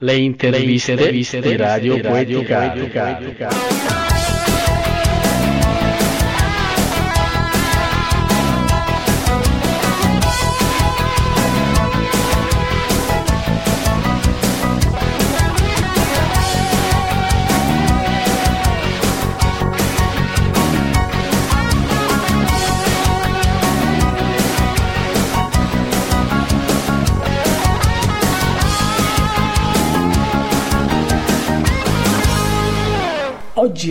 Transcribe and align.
Le 0.00 0.14
interviste, 0.14 0.94
Le 0.94 1.00
interviste 1.00 1.40
di 1.40 1.56
Radio, 1.56 1.94
di 1.94 2.02
Radio 2.02 2.42
Poetica. 2.44 3.16
Poetica. 3.16 4.07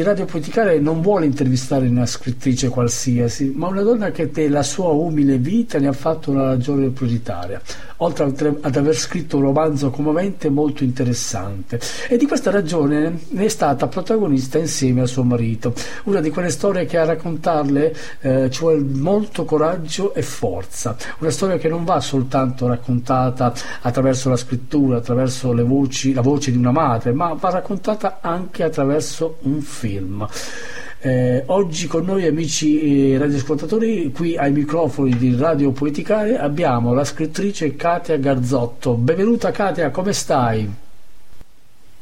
Radio 0.04 0.26
Poeticare 0.26 0.80
non 0.80 1.02
vuole 1.02 1.26
intervistare 1.26 1.88
una 1.88 2.06
scrittrice 2.06 2.70
qualsiasi, 2.70 3.52
ma 3.56 3.68
una 3.68 3.82
donna 3.82 4.12
che 4.12 4.32
della 4.32 4.64
sua 4.64 4.90
umile 4.90 5.38
vita 5.38 5.80
ne 5.80 5.88
ha 5.88 5.94
fatto 5.94 6.32
una 6.32 6.44
ragione 6.44 6.90
prioritaria, 6.90 7.62
oltre 7.98 8.58
ad 8.62 8.76
aver 8.76 8.96
scritto 8.96 9.38
un 9.38 9.44
romanzo 9.44 9.90
commovente 9.90 10.50
molto 10.50 10.84
interessante. 10.84 11.80
E 12.08 12.18
di 12.18 12.26
questa 12.26 12.52
ragione 12.52 13.20
ne 13.30 13.46
è 13.46 13.48
stata 13.48 13.88
protagonista 13.88 14.58
insieme 14.58 15.02
a 15.02 15.06
suo 15.06 15.24
marito. 15.24 15.74
Una 16.04 16.20
di 16.20 16.30
quelle 16.30 16.50
storie 16.50 16.86
che 16.86 16.98
a 16.98 17.06
raccontarle 17.06 17.96
eh, 18.22 18.50
ci 18.50 18.60
vuole 18.60 18.80
molto 18.80 19.46
coraggio 19.46 20.14
e 20.14 20.22
forza. 20.22 20.96
Una 21.20 21.32
storia 21.32 21.58
che 21.58 21.70
non 21.70 21.84
va 21.84 22.00
soltanto 22.00 22.68
raccontata 22.68 23.54
attraverso 23.82 24.30
la 24.30 24.38
scrittura, 24.38 24.98
attraverso 24.98 25.54
le 25.54 25.64
voci, 25.64 26.14
la 26.14 26.22
voce 26.22 26.52
di 26.52 26.58
una 26.58 26.72
madre, 26.72 27.12
ma 27.14 27.34
va 27.34 27.50
raccontata 27.50 28.20
anche 28.22 28.64
attraverso 28.64 29.38
un 29.42 29.62
film. 29.62 30.28
Eh, 31.00 31.44
oggi 31.48 31.86
con 31.86 32.06
noi 32.06 32.26
amici 32.26 33.14
eh, 33.14 33.20
radioascoltatori 33.20 34.12
qui 34.12 34.36
ai 34.36 34.52
microfoni 34.52 35.16
di 35.16 35.36
Radio 35.38 35.70
Poeticare 35.72 36.40
abbiamo 36.40 36.94
la 36.96 37.04
scrittrice 37.04 37.76
Katia 37.76 38.18
Garzotto. 38.18 38.94
Benvenuta 38.94 39.52
Katia, 39.52 39.92
come 39.92 40.12
stai? 40.12 40.68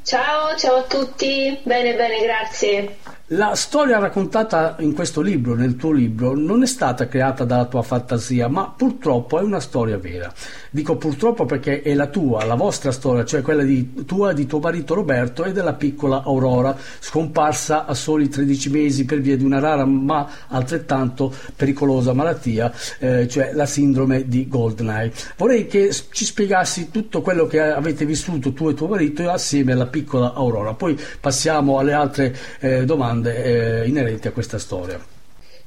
Ciao, 0.02 0.56
ciao 0.56 0.76
a 0.78 0.84
tutti, 0.84 1.60
bene 1.64 1.94
bene, 1.96 2.22
grazie. 2.22 2.98
La 3.30 3.56
storia 3.56 3.98
raccontata 3.98 4.76
in 4.82 4.94
questo 4.94 5.20
libro, 5.20 5.56
nel 5.56 5.78
tuo 5.78 5.92
libro, 5.92 6.36
non 6.36 6.62
è 6.62 6.68
stata 6.68 7.08
creata 7.08 7.44
dalla 7.44 7.66
tua 7.66 7.82
fantasia, 7.82 8.48
ma 8.48 8.70
purtroppo 8.70 9.40
è 9.40 9.42
una 9.42 9.60
storia 9.60 9.98
vera. 9.98 10.32
Dico 10.70 10.96
purtroppo 10.96 11.46
perché 11.46 11.82
è 11.82 11.96
la 11.96 12.06
tua, 12.06 12.46
la 12.46 12.54
vostra 12.54 12.92
storia, 12.92 13.26
cioè 13.26 13.42
quella 13.42 13.64
di, 13.64 14.06
tua 14.06 14.32
di 14.32 14.46
tuo 14.46 14.60
marito 14.60 14.94
Roberto 14.94 15.44
e 15.44 15.54
della 15.54 15.74
piccola 15.74 16.22
Aurora, 16.24 16.78
scomparsa 17.00 17.88
a 17.88 17.96
soli 17.96 18.30
13 18.30 18.70
mesi 18.70 19.06
per 19.06 19.22
via 19.22 19.36
di 19.36 19.44
una 19.44 19.58
rara 19.58 19.86
ma 19.86 20.30
altrettanto 20.50 21.34
pericolosa 21.56 22.14
malattia, 22.14 22.72
eh, 23.00 23.28
cioè 23.28 23.54
la 23.54 23.66
sindrome 23.66 24.28
di 24.28 24.48
Goldeneye. 24.48 25.12
Vorrei 25.38 25.66
che 25.66 25.92
ci 26.12 26.26
spiegassi 26.26 26.92
tutto 26.92 27.24
quello 27.24 27.48
che 27.48 27.60
avete 27.60 28.06
vissuto 28.06 28.54
tu 28.54 28.70
e 28.70 28.76
tuo 28.76 28.88
marito 28.88 29.28
assieme 29.32 29.72
alla 29.72 29.88
piccola 29.88 30.34
Aurora. 30.34 30.76
Poi 30.76 30.96
passiamo 31.20 31.80
alle 31.80 31.94
altre 31.94 32.36
eh, 32.60 32.86
domande 32.86 33.14
domande 33.22 33.82
eh, 33.82 33.88
inerenti 33.88 34.28
a 34.28 34.32
questa 34.32 34.60
storia. 34.60 35.00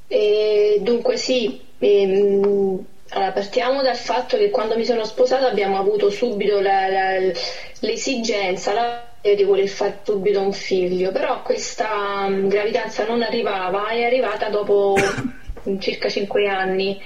Eh, 0.07 0.79
dunque 0.81 1.17
sì, 1.17 1.61
ehm, 1.79 2.85
allora, 3.11 3.33
partiamo 3.33 3.83
dal 3.83 3.97
fatto 3.97 4.37
che 4.37 4.51
quando 4.51 4.77
mi 4.77 4.85
sono 4.85 5.05
sposata 5.05 5.49
abbiamo 5.49 5.79
avuto 5.79 6.11
subito 6.11 6.61
la, 6.61 6.89
la, 6.89 7.33
l'esigenza 7.81 8.73
la, 8.73 9.07
di 9.21 9.45
voler 9.45 9.69
fare 9.69 9.99
subito 10.03 10.41
un 10.41 10.53
figlio, 10.53 11.11
però 11.11 11.43
questa 11.43 12.25
um, 12.27 12.49
gravidanza 12.49 13.05
non 13.05 13.23
arrivava, 13.23 13.89
è 13.89 14.05
arrivata 14.05 14.49
dopo 14.49 14.97
circa 15.79 16.09
5 16.09 16.49
anni. 16.49 17.01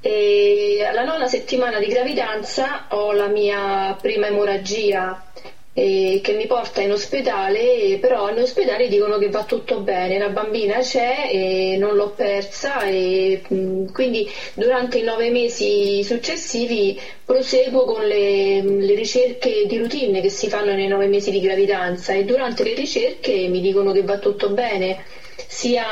E 0.00 0.84
alla 0.86 1.04
nona 1.04 1.26
settimana 1.26 1.80
di 1.80 1.86
gravidanza 1.86 2.86
ho 2.90 3.12
la 3.12 3.26
mia 3.26 3.96
prima 4.00 4.26
emorragia 4.26 5.20
eh, 5.78 6.20
che 6.22 6.32
mi 6.32 6.46
porta 6.46 6.80
in 6.80 6.90
ospedale, 6.90 7.98
però 8.00 8.30
in 8.30 8.38
ospedale 8.38 8.88
dicono 8.88 9.18
che 9.18 9.28
va 9.28 9.44
tutto 9.44 9.80
bene, 9.80 10.16
la 10.16 10.30
bambina 10.30 10.78
c'è 10.78 11.28
e 11.30 11.76
non 11.78 11.96
l'ho 11.96 12.14
persa 12.16 12.80
e 12.84 13.42
mh, 13.46 13.92
quindi 13.92 14.26
durante 14.54 14.96
i 14.96 15.02
nove 15.02 15.28
mesi 15.28 16.02
successivi 16.02 16.98
proseguo 17.22 17.84
con 17.84 18.06
le, 18.06 18.62
le, 18.62 18.94
ricerche 18.94 19.66
di 19.66 19.76
routine 19.76 20.22
che 20.22 20.30
si 20.30 20.48
fanno 20.48 20.72
nei 20.72 20.88
nove 20.88 21.08
mesi 21.08 21.30
di 21.30 21.40
gravidanza 21.40 22.14
e 22.14 22.24
durante 22.24 22.64
le 22.64 22.72
ricerche 22.72 23.46
mi 23.48 23.60
dicono 23.60 23.92
che 23.92 24.02
va 24.02 24.16
tutto 24.16 24.48
bene, 24.48 25.04
sia 25.46 25.84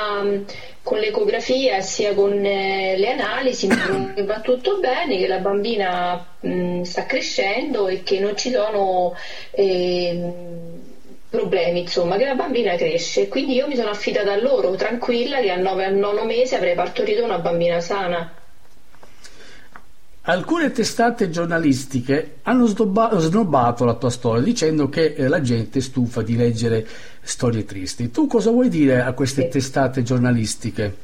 con 0.84 0.98
l'ecografia 0.98 1.80
sia 1.80 2.12
con 2.12 2.44
eh, 2.44 2.96
le 2.98 3.10
analisi 3.12 3.66
che 3.66 4.22
va 4.24 4.40
tutto 4.40 4.78
bene, 4.78 5.16
che 5.16 5.26
la 5.26 5.38
bambina 5.38 6.24
mh, 6.40 6.82
sta 6.82 7.06
crescendo 7.06 7.88
e 7.88 8.02
che 8.02 8.20
non 8.20 8.36
ci 8.36 8.50
sono 8.50 9.16
eh, 9.52 10.30
problemi, 11.30 11.80
insomma, 11.80 12.16
che 12.16 12.26
la 12.26 12.34
bambina 12.34 12.76
cresce. 12.76 13.28
Quindi 13.28 13.54
io 13.54 13.66
mi 13.66 13.76
sono 13.76 13.90
affidata 13.90 14.32
a 14.32 14.40
loro, 14.40 14.74
tranquilla, 14.74 15.40
che 15.40 15.50
al 15.50 15.60
9 15.60 15.84
al 15.84 15.94
nono 15.94 16.24
mese 16.24 16.56
avrei 16.56 16.74
partorito 16.74 17.24
una 17.24 17.38
bambina 17.38 17.80
sana. 17.80 18.30
Alcune 20.26 20.72
testate 20.72 21.28
giornalistiche 21.28 22.36
hanno 22.44 22.64
snobbato 22.66 23.84
la 23.84 23.94
tua 23.94 24.08
storia 24.08 24.42
dicendo 24.42 24.88
che 24.88 25.12
eh, 25.12 25.28
la 25.28 25.42
gente 25.42 25.80
è 25.80 25.82
stufa 25.82 26.22
di 26.22 26.34
leggere 26.34 26.86
storie 27.20 27.66
tristi. 27.66 28.10
Tu 28.10 28.26
cosa 28.26 28.50
vuoi 28.50 28.70
dire 28.70 29.02
a 29.02 29.12
queste 29.12 29.48
testate 29.48 30.02
giornalistiche? 30.02 30.96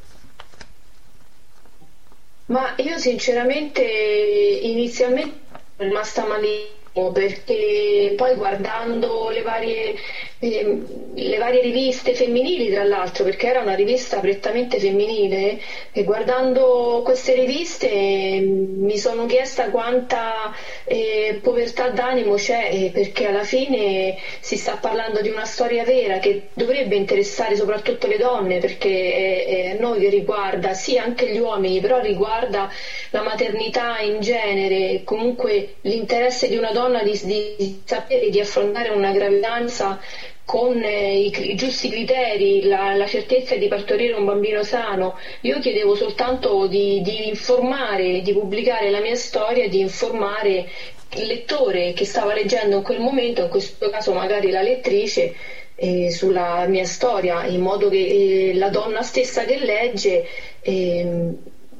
Ma 2.47 2.73
io 2.77 2.97
sinceramente 2.97 3.83
inizialmente 3.83 5.39
sono 5.77 5.89
rimasta 5.89 6.25
malissimo 6.25 6.80
perché 6.93 8.13
poi 8.17 8.35
guardando 8.35 9.29
le 9.29 9.41
varie, 9.41 9.95
eh, 10.39 10.77
le 11.13 11.37
varie, 11.37 11.61
riviste 11.61 12.13
femminili 12.13 12.69
tra 12.69 12.83
l'altro 12.83 13.23
perché 13.23 13.47
era 13.47 13.61
una 13.61 13.75
rivista 13.75 14.19
prettamente 14.19 14.77
femminile 14.77 15.57
e 15.93 16.03
guardando 16.03 17.01
queste 17.03 17.33
riviste 17.33 17.87
eh, 17.89 18.39
mi 18.41 18.97
sono 18.97 19.25
chiesta 19.25 19.69
quanta 19.69 20.53
eh, 20.83 21.39
povertà 21.41 21.89
d'animo 21.89 22.33
c'è 22.35 22.69
eh, 22.71 22.91
perché 22.93 23.25
alla 23.25 23.43
fine 23.43 24.17
si 24.41 24.57
sta 24.57 24.75
parlando 24.75 25.21
di 25.21 25.29
una 25.29 25.45
storia 25.45 25.85
vera 25.85 26.17
che 26.19 26.49
dovrebbe 26.53 26.95
interessare 26.95 27.55
soprattutto 27.55 28.07
le 28.07 28.17
donne 28.17 28.57
perché 28.57 29.45
è, 29.45 29.71
è 29.71 29.73
noi 29.75 29.99
che 29.99 30.09
riguarda 30.09 30.73
sì 30.73 30.97
anche 30.97 31.31
gli 31.31 31.37
uomini 31.37 31.79
però 31.79 32.01
riguarda 32.01 32.69
la 33.11 33.21
maternità 33.21 33.99
in 33.99 34.19
genere 34.19 35.03
comunque 35.05 35.75
l'interesse 35.81 36.49
di 36.49 36.57
una 36.57 36.71
donna 36.71 36.79
donna 36.81 37.03
di, 37.03 37.19
di 37.23 37.81
sapere 37.85 38.29
di 38.29 38.39
affrontare 38.39 38.89
una 38.89 39.11
gravidanza 39.11 39.99
con 40.43 40.81
eh, 40.83 41.19
i, 41.19 41.51
i, 41.51 41.55
giusti 41.55 41.89
criteri, 41.89 42.63
la, 42.63 42.95
la, 42.95 43.05
certezza 43.05 43.55
di 43.55 43.67
partorire 43.67 44.13
un 44.13 44.25
bambino 44.25 44.63
sano. 44.63 45.17
Io 45.41 45.59
chiedevo 45.59 45.95
soltanto 45.95 46.67
di, 46.67 47.01
di 47.01 47.27
informare, 47.27 48.21
di 48.21 48.33
pubblicare 48.33 48.89
la 48.89 48.99
mia 48.99 49.15
storia, 49.15 49.69
di 49.69 49.79
informare 49.79 50.67
il 51.15 51.27
lettore 51.27 51.93
che 51.93 52.05
stava 52.05 52.33
leggendo 52.33 52.77
in 52.77 52.83
quel 52.83 52.99
momento, 52.99 53.43
in 53.43 53.49
questo 53.49 53.89
caso 53.89 54.13
magari 54.13 54.49
la 54.49 54.61
lettrice, 54.61 55.33
eh, 55.75 56.09
sulla 56.09 56.65
mia 56.67 56.85
storia, 56.85 57.45
in 57.45 57.61
modo 57.61 57.89
che 57.89 58.49
eh, 58.49 58.53
la 58.55 58.69
donna 58.69 59.01
stessa 59.03 59.45
che 59.45 59.57
legge, 59.57 60.25
eh, 60.61 61.29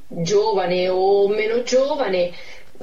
giovane 0.08 0.90
o 0.90 1.28
meno 1.28 1.64
giovane, 1.64 2.32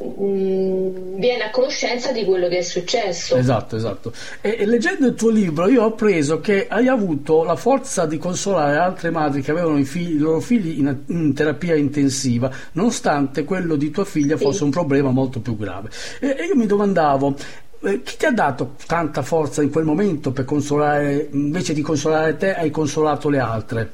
Mm, 0.03 1.19
viene 1.19 1.45
a 1.45 1.51
conoscenza 1.51 2.13
di 2.13 2.25
quello 2.25 2.49
che 2.49 2.59
è 2.59 2.63
successo. 2.63 3.37
Esatto, 3.37 3.77
esatto. 3.77 4.13
E, 4.41 4.57
e, 4.61 4.67
leggendo 4.67 5.07
il 5.07 5.15
tuo 5.15 5.31
libro 5.31 5.69
io 5.69 5.83
ho 5.83 5.87
appreso 5.87 6.41
che 6.41 6.67
hai 6.69 6.89
avuto 6.89 7.43
la 7.43 7.57
forza 7.57 8.07
di 8.07 8.19
consolare 8.19 8.77
altre 8.77 9.11
madri 9.11 9.43
che 9.43 9.51
avevano 9.51 9.79
i, 9.79 9.85
figli, 9.85 10.17
i 10.17 10.19
loro 10.19 10.41
figli 10.41 10.79
in, 10.79 10.97
in, 11.07 11.35
terapia 11.35 11.75
intensiva, 11.75 12.51
nonostante 12.73 13.45
quello 13.45 13.77
di 13.77 13.91
tua 13.91 14.05
figlia 14.05 14.37
fosse 14.37 14.59
sì. 14.59 14.65
un 14.65 14.71
problema 14.71 15.11
molto 15.11 15.41
più 15.41 15.57
grave. 15.57 15.91
E, 16.21 16.37
e 16.39 16.45
io 16.45 16.57
mi 16.57 16.67
domandavo, 16.67 17.35
eh, 17.83 18.03
chi 18.03 18.17
ti 18.17 18.27
ha 18.27 18.33
dato 18.33 18.75
tanta 18.87 19.23
forza 19.23 19.63
in 19.63 19.71
quel 19.71 19.85
momento 19.85 20.31
per 20.33 20.45
consolare, 20.45 21.29
invece 21.33 21.73
di 21.73 21.83
consolare 21.83 22.37
te, 22.37 22.55
hai 22.55 22.71
consolato 22.71 23.29
le 23.29 23.39
altre? 23.39 23.93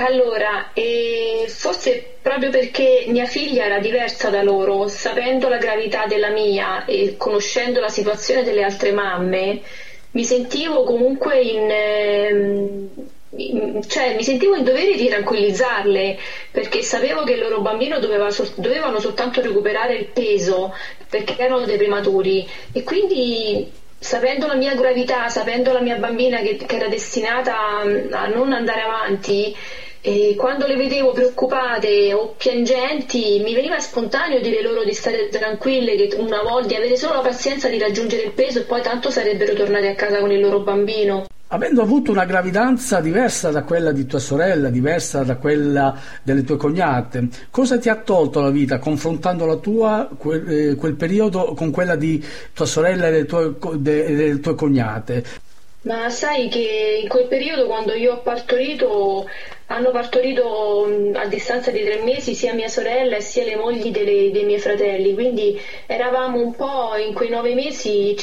Allora, 0.00 0.70
eh, 0.74 1.46
forse 1.48 2.18
proprio 2.22 2.50
perché 2.50 3.06
mia 3.08 3.24
figlia 3.24 3.64
era 3.64 3.80
diversa 3.80 4.30
da 4.30 4.42
loro, 4.42 4.86
sapendo 4.86 5.48
la 5.48 5.58
gravità 5.58 6.06
della 6.06 6.30
mia 6.30 6.84
e 6.84 7.16
conoscendo 7.16 7.80
la 7.80 7.88
situazione 7.88 8.44
delle 8.44 8.62
altre 8.62 8.92
mamme, 8.92 9.60
mi 10.12 10.22
sentivo 10.22 10.84
comunque 10.84 11.40
in, 11.40 11.68
eh, 11.68 12.88
cioè, 13.88 14.14
mi 14.14 14.22
sentivo 14.22 14.54
in 14.54 14.62
dovere 14.62 14.94
di 14.94 15.08
tranquillizzarle 15.08 16.16
perché 16.52 16.80
sapevo 16.82 17.24
che 17.24 17.32
il 17.32 17.40
loro 17.40 17.60
bambino 17.60 17.98
doveva, 17.98 18.28
dovevano 18.54 19.00
soltanto 19.00 19.40
recuperare 19.40 19.96
il 19.96 20.06
peso 20.12 20.72
perché 21.08 21.34
erano 21.38 21.64
dei 21.64 21.76
prematuri. 21.76 22.46
E 22.72 22.84
quindi 22.84 23.68
sapendo 23.98 24.46
la 24.46 24.54
mia 24.54 24.76
gravità, 24.76 25.28
sapendo 25.28 25.72
la 25.72 25.80
mia 25.80 25.96
bambina 25.96 26.38
che, 26.40 26.54
che 26.54 26.76
era 26.76 26.86
destinata 26.86 27.80
a 27.80 28.26
non 28.28 28.52
andare 28.52 28.82
avanti, 28.82 29.52
e 30.00 30.34
quando 30.36 30.66
le 30.66 30.76
vedevo 30.76 31.12
preoccupate 31.12 32.12
o 32.12 32.34
piangenti 32.36 33.40
mi 33.44 33.54
veniva 33.54 33.78
spontaneo 33.78 34.40
dire 34.40 34.62
loro 34.62 34.84
di 34.84 34.92
stare 34.92 35.28
tranquille, 35.28 35.96
che 35.96 36.16
una 36.16 36.42
volta 36.42 36.68
di 36.68 36.74
avere 36.76 36.96
solo 36.96 37.14
la 37.14 37.20
pazienza 37.20 37.68
di 37.68 37.78
raggiungere 37.78 38.22
il 38.22 38.32
peso 38.32 38.60
e 38.60 38.62
poi 38.62 38.82
tanto 38.82 39.10
sarebbero 39.10 39.54
tornate 39.54 39.88
a 39.88 39.94
casa 39.94 40.18
con 40.18 40.30
il 40.30 40.40
loro 40.40 40.60
bambino. 40.60 41.26
Avendo 41.50 41.80
avuto 41.80 42.10
una 42.10 42.26
gravidanza 42.26 43.00
diversa 43.00 43.50
da 43.50 43.62
quella 43.62 43.90
di 43.90 44.04
tua 44.04 44.18
sorella, 44.18 44.68
diversa 44.68 45.22
da 45.24 45.36
quella 45.36 45.98
delle 46.22 46.44
tue 46.44 46.58
cognate, 46.58 47.28
cosa 47.50 47.78
ti 47.78 47.88
ha 47.88 47.96
tolto 47.96 48.40
la 48.40 48.50
vita 48.50 48.78
confrontando 48.78 49.46
la 49.46 49.56
tua, 49.56 50.10
quel, 50.14 50.46
eh, 50.46 50.74
quel 50.74 50.94
periodo 50.94 51.54
con 51.54 51.70
quella 51.70 51.96
di 51.96 52.22
tua 52.52 52.66
sorella 52.66 53.06
e 53.06 53.10
delle 53.10 53.24
tue, 53.24 53.54
delle 53.78 54.40
tue 54.40 54.54
cognate? 54.54 55.24
Ma 55.82 56.10
sai 56.10 56.48
che 56.48 57.00
in 57.02 57.08
quel 57.08 57.26
periodo 57.26 57.66
quando 57.66 57.94
io 57.94 58.14
ho 58.14 58.20
partorito 58.20 59.28
hanno 59.66 59.90
partorito 59.90 60.84
a 61.14 61.26
distanza 61.26 61.70
di 61.70 61.84
tre 61.84 61.98
mesi 62.02 62.34
sia 62.34 62.54
mia 62.54 62.68
sorella 62.68 63.20
sia 63.20 63.44
le 63.44 63.56
mogli 63.56 63.90
delle, 63.90 64.30
dei 64.30 64.44
miei 64.44 64.58
fratelli, 64.58 65.14
quindi 65.14 65.60
eravamo 65.86 66.40
un 66.40 66.54
po' 66.54 66.96
in 66.96 67.12
quei 67.12 67.28
nove 67.28 67.54
mesi 67.54 68.16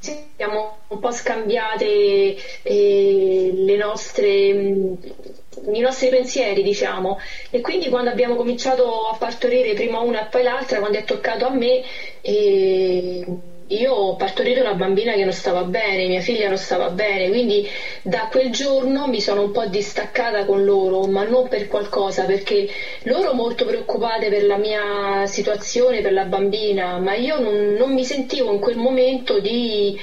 siamo 0.00 0.76
un 0.88 0.98
po' 1.00 1.10
scambiate 1.10 2.36
eh, 2.62 3.74
nostre, 3.76 4.28
i 4.28 5.80
nostri 5.80 6.08
pensieri, 6.08 6.62
diciamo, 6.62 7.18
e 7.50 7.60
quindi 7.60 7.88
quando 7.88 8.10
abbiamo 8.10 8.36
cominciato 8.36 9.08
a 9.08 9.16
partorire 9.16 9.74
prima 9.74 9.98
una 9.98 10.26
e 10.26 10.30
poi 10.30 10.42
l'altra, 10.42 10.78
quando 10.78 10.98
è 10.98 11.04
toccato 11.04 11.46
a 11.46 11.50
me, 11.50 11.82
eh, 12.20 13.24
io 13.68 13.92
ho 13.92 14.14
partorito 14.14 14.60
una 14.60 14.74
bambina 14.74 15.14
che 15.14 15.24
non 15.24 15.32
stava 15.32 15.62
bene, 15.64 16.06
mia 16.06 16.20
figlia 16.20 16.48
non 16.48 16.56
stava 16.56 16.88
bene, 16.88 17.28
quindi 17.28 17.66
da 18.02 18.26
quel 18.30 18.50
giorno 18.50 19.06
mi 19.06 19.20
sono 19.20 19.42
un 19.42 19.50
po' 19.50 19.64
distaccata 19.66 20.44
con 20.44 20.64
loro, 20.64 21.02
ma 21.02 21.22
non 21.22 21.48
per 21.48 21.66
qualcosa, 21.66 22.24
perché 22.24 22.66
loro 23.02 23.32
molto 23.32 23.64
preoccupate 23.64 24.28
per 24.28 24.44
la 24.44 24.56
mia 24.56 25.26
situazione, 25.26 26.00
per 26.00 26.12
la 26.12 26.24
bambina, 26.24 26.98
ma 26.98 27.14
io 27.14 27.38
non, 27.38 27.74
non 27.74 27.92
mi 27.92 28.04
sentivo 28.04 28.50
in 28.50 28.58
quel 28.58 28.76
momento 28.76 29.38
di, 29.38 29.94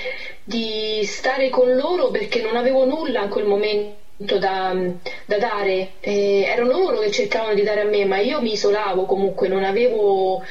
di 0.44 1.01
stare 1.03 1.50
con 1.50 1.73
loro 1.73 2.09
perché 2.09 2.41
non 2.41 2.56
avevo 2.56 2.83
nulla 2.83 3.21
in 3.21 3.29
quel 3.29 3.45
momento. 3.45 3.94
Da, 4.17 4.73
da, 5.25 5.38
dare 5.38 5.89
eh, 6.00 6.44
erano 6.47 6.69
loro 6.69 7.00
che 7.00 7.12
cercavano 7.12 7.53
di 7.53 7.63
dare 7.63 7.81
a 7.81 7.83
me 7.83 8.06
ma 8.06 8.17
io 8.17 8.39
mi 8.39 8.51
isolavo 8.51 9.03
comunque 9.03 9.50
non 9.50 9.62
avevo 9.62 10.41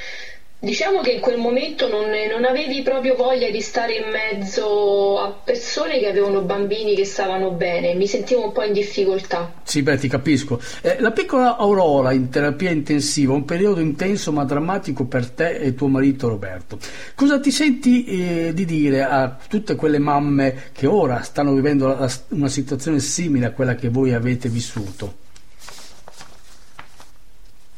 Diciamo 0.65 1.03
che 1.03 1.11
in 1.11 1.21
quel 1.21 1.37
momento 1.37 1.91
non, 1.91 2.07
non, 2.31 2.47
avevi 2.47 2.81
proprio 2.81 3.15
voglia 3.17 3.51
di 3.51 3.61
stare 3.61 3.97
in 3.97 4.05
mezzo 4.11 5.21
a 5.21 5.31
persone 5.31 5.99
che 5.99 6.09
avevano 6.09 6.41
bambini 6.41 6.95
che 6.95 7.05
stavano 7.05 7.51
bene, 7.51 7.93
mi 7.93 8.07
sentivo 8.07 8.47
un 8.47 8.53
po' 8.53 8.63
in 8.63 8.73
difficoltà. 8.73 9.53
Sì, 9.63 9.83
beh, 9.83 9.99
ti 9.99 10.09
capisco. 10.09 10.59
Eh, 10.81 10.97
la 11.01 11.11
piccola 11.11 11.59
Aurora 11.59 12.13
in 12.13 12.31
terapia 12.31 12.71
intensiva, 12.71 13.35
un 13.35 13.45
periodo 13.45 13.81
intenso 13.81 14.33
ma 14.33 14.45
drammatico 14.45 15.05
per 15.05 15.29
te 15.29 15.51
e 15.51 15.75
tuo 15.75 15.89
marito 15.89 16.29
Roberto. 16.29 16.79
Cosa 17.15 17.39
ti 17.41 17.51
senti 17.51 18.05
eh, 18.07 18.55
di 18.55 18.65
dire 18.65 19.03
a 19.03 19.37
tutte 19.47 19.75
quelle 19.75 19.99
mamme 19.99 20.71
che 20.73 20.87
ora 20.87 21.21
stanno 21.21 21.53
vivendo 21.53 21.89
la, 21.89 22.11
una 22.31 22.49
situazione 22.49 23.01
simile 23.01 23.45
a 23.45 23.51
quella 23.51 23.75
che 23.75 23.91
voi 23.91 24.15
avete 24.15 24.49
vissuto? 24.49 25.24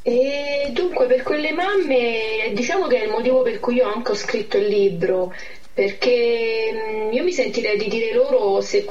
E 0.08 0.68
dunque, 0.70 1.06
per 1.06 1.24
quelle 1.24 1.50
mamme, 1.50 2.50
diciamo 2.52 2.86
che 2.86 3.00
è 3.00 3.02
il 3.02 3.08
motivo 3.10 3.42
per 3.42 3.58
cui 3.58 3.74
io 3.74 3.86
anche 3.86 4.12
ho 4.12 4.14
scritto 4.14 4.56
il 4.56 4.68
libro, 4.68 5.34
perché 5.72 7.10
io 7.10 7.22
mi 7.24 7.32
sentirei 7.32 7.76
di 7.76 7.88
dire 7.88 8.12
loro 8.12 8.60
se, 8.60 8.84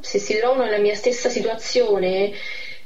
se 0.00 0.18
si 0.18 0.36
trovano 0.36 0.64
nella 0.64 0.78
mia 0.78 0.94
stessa 0.94 1.28
situazione 1.28 2.32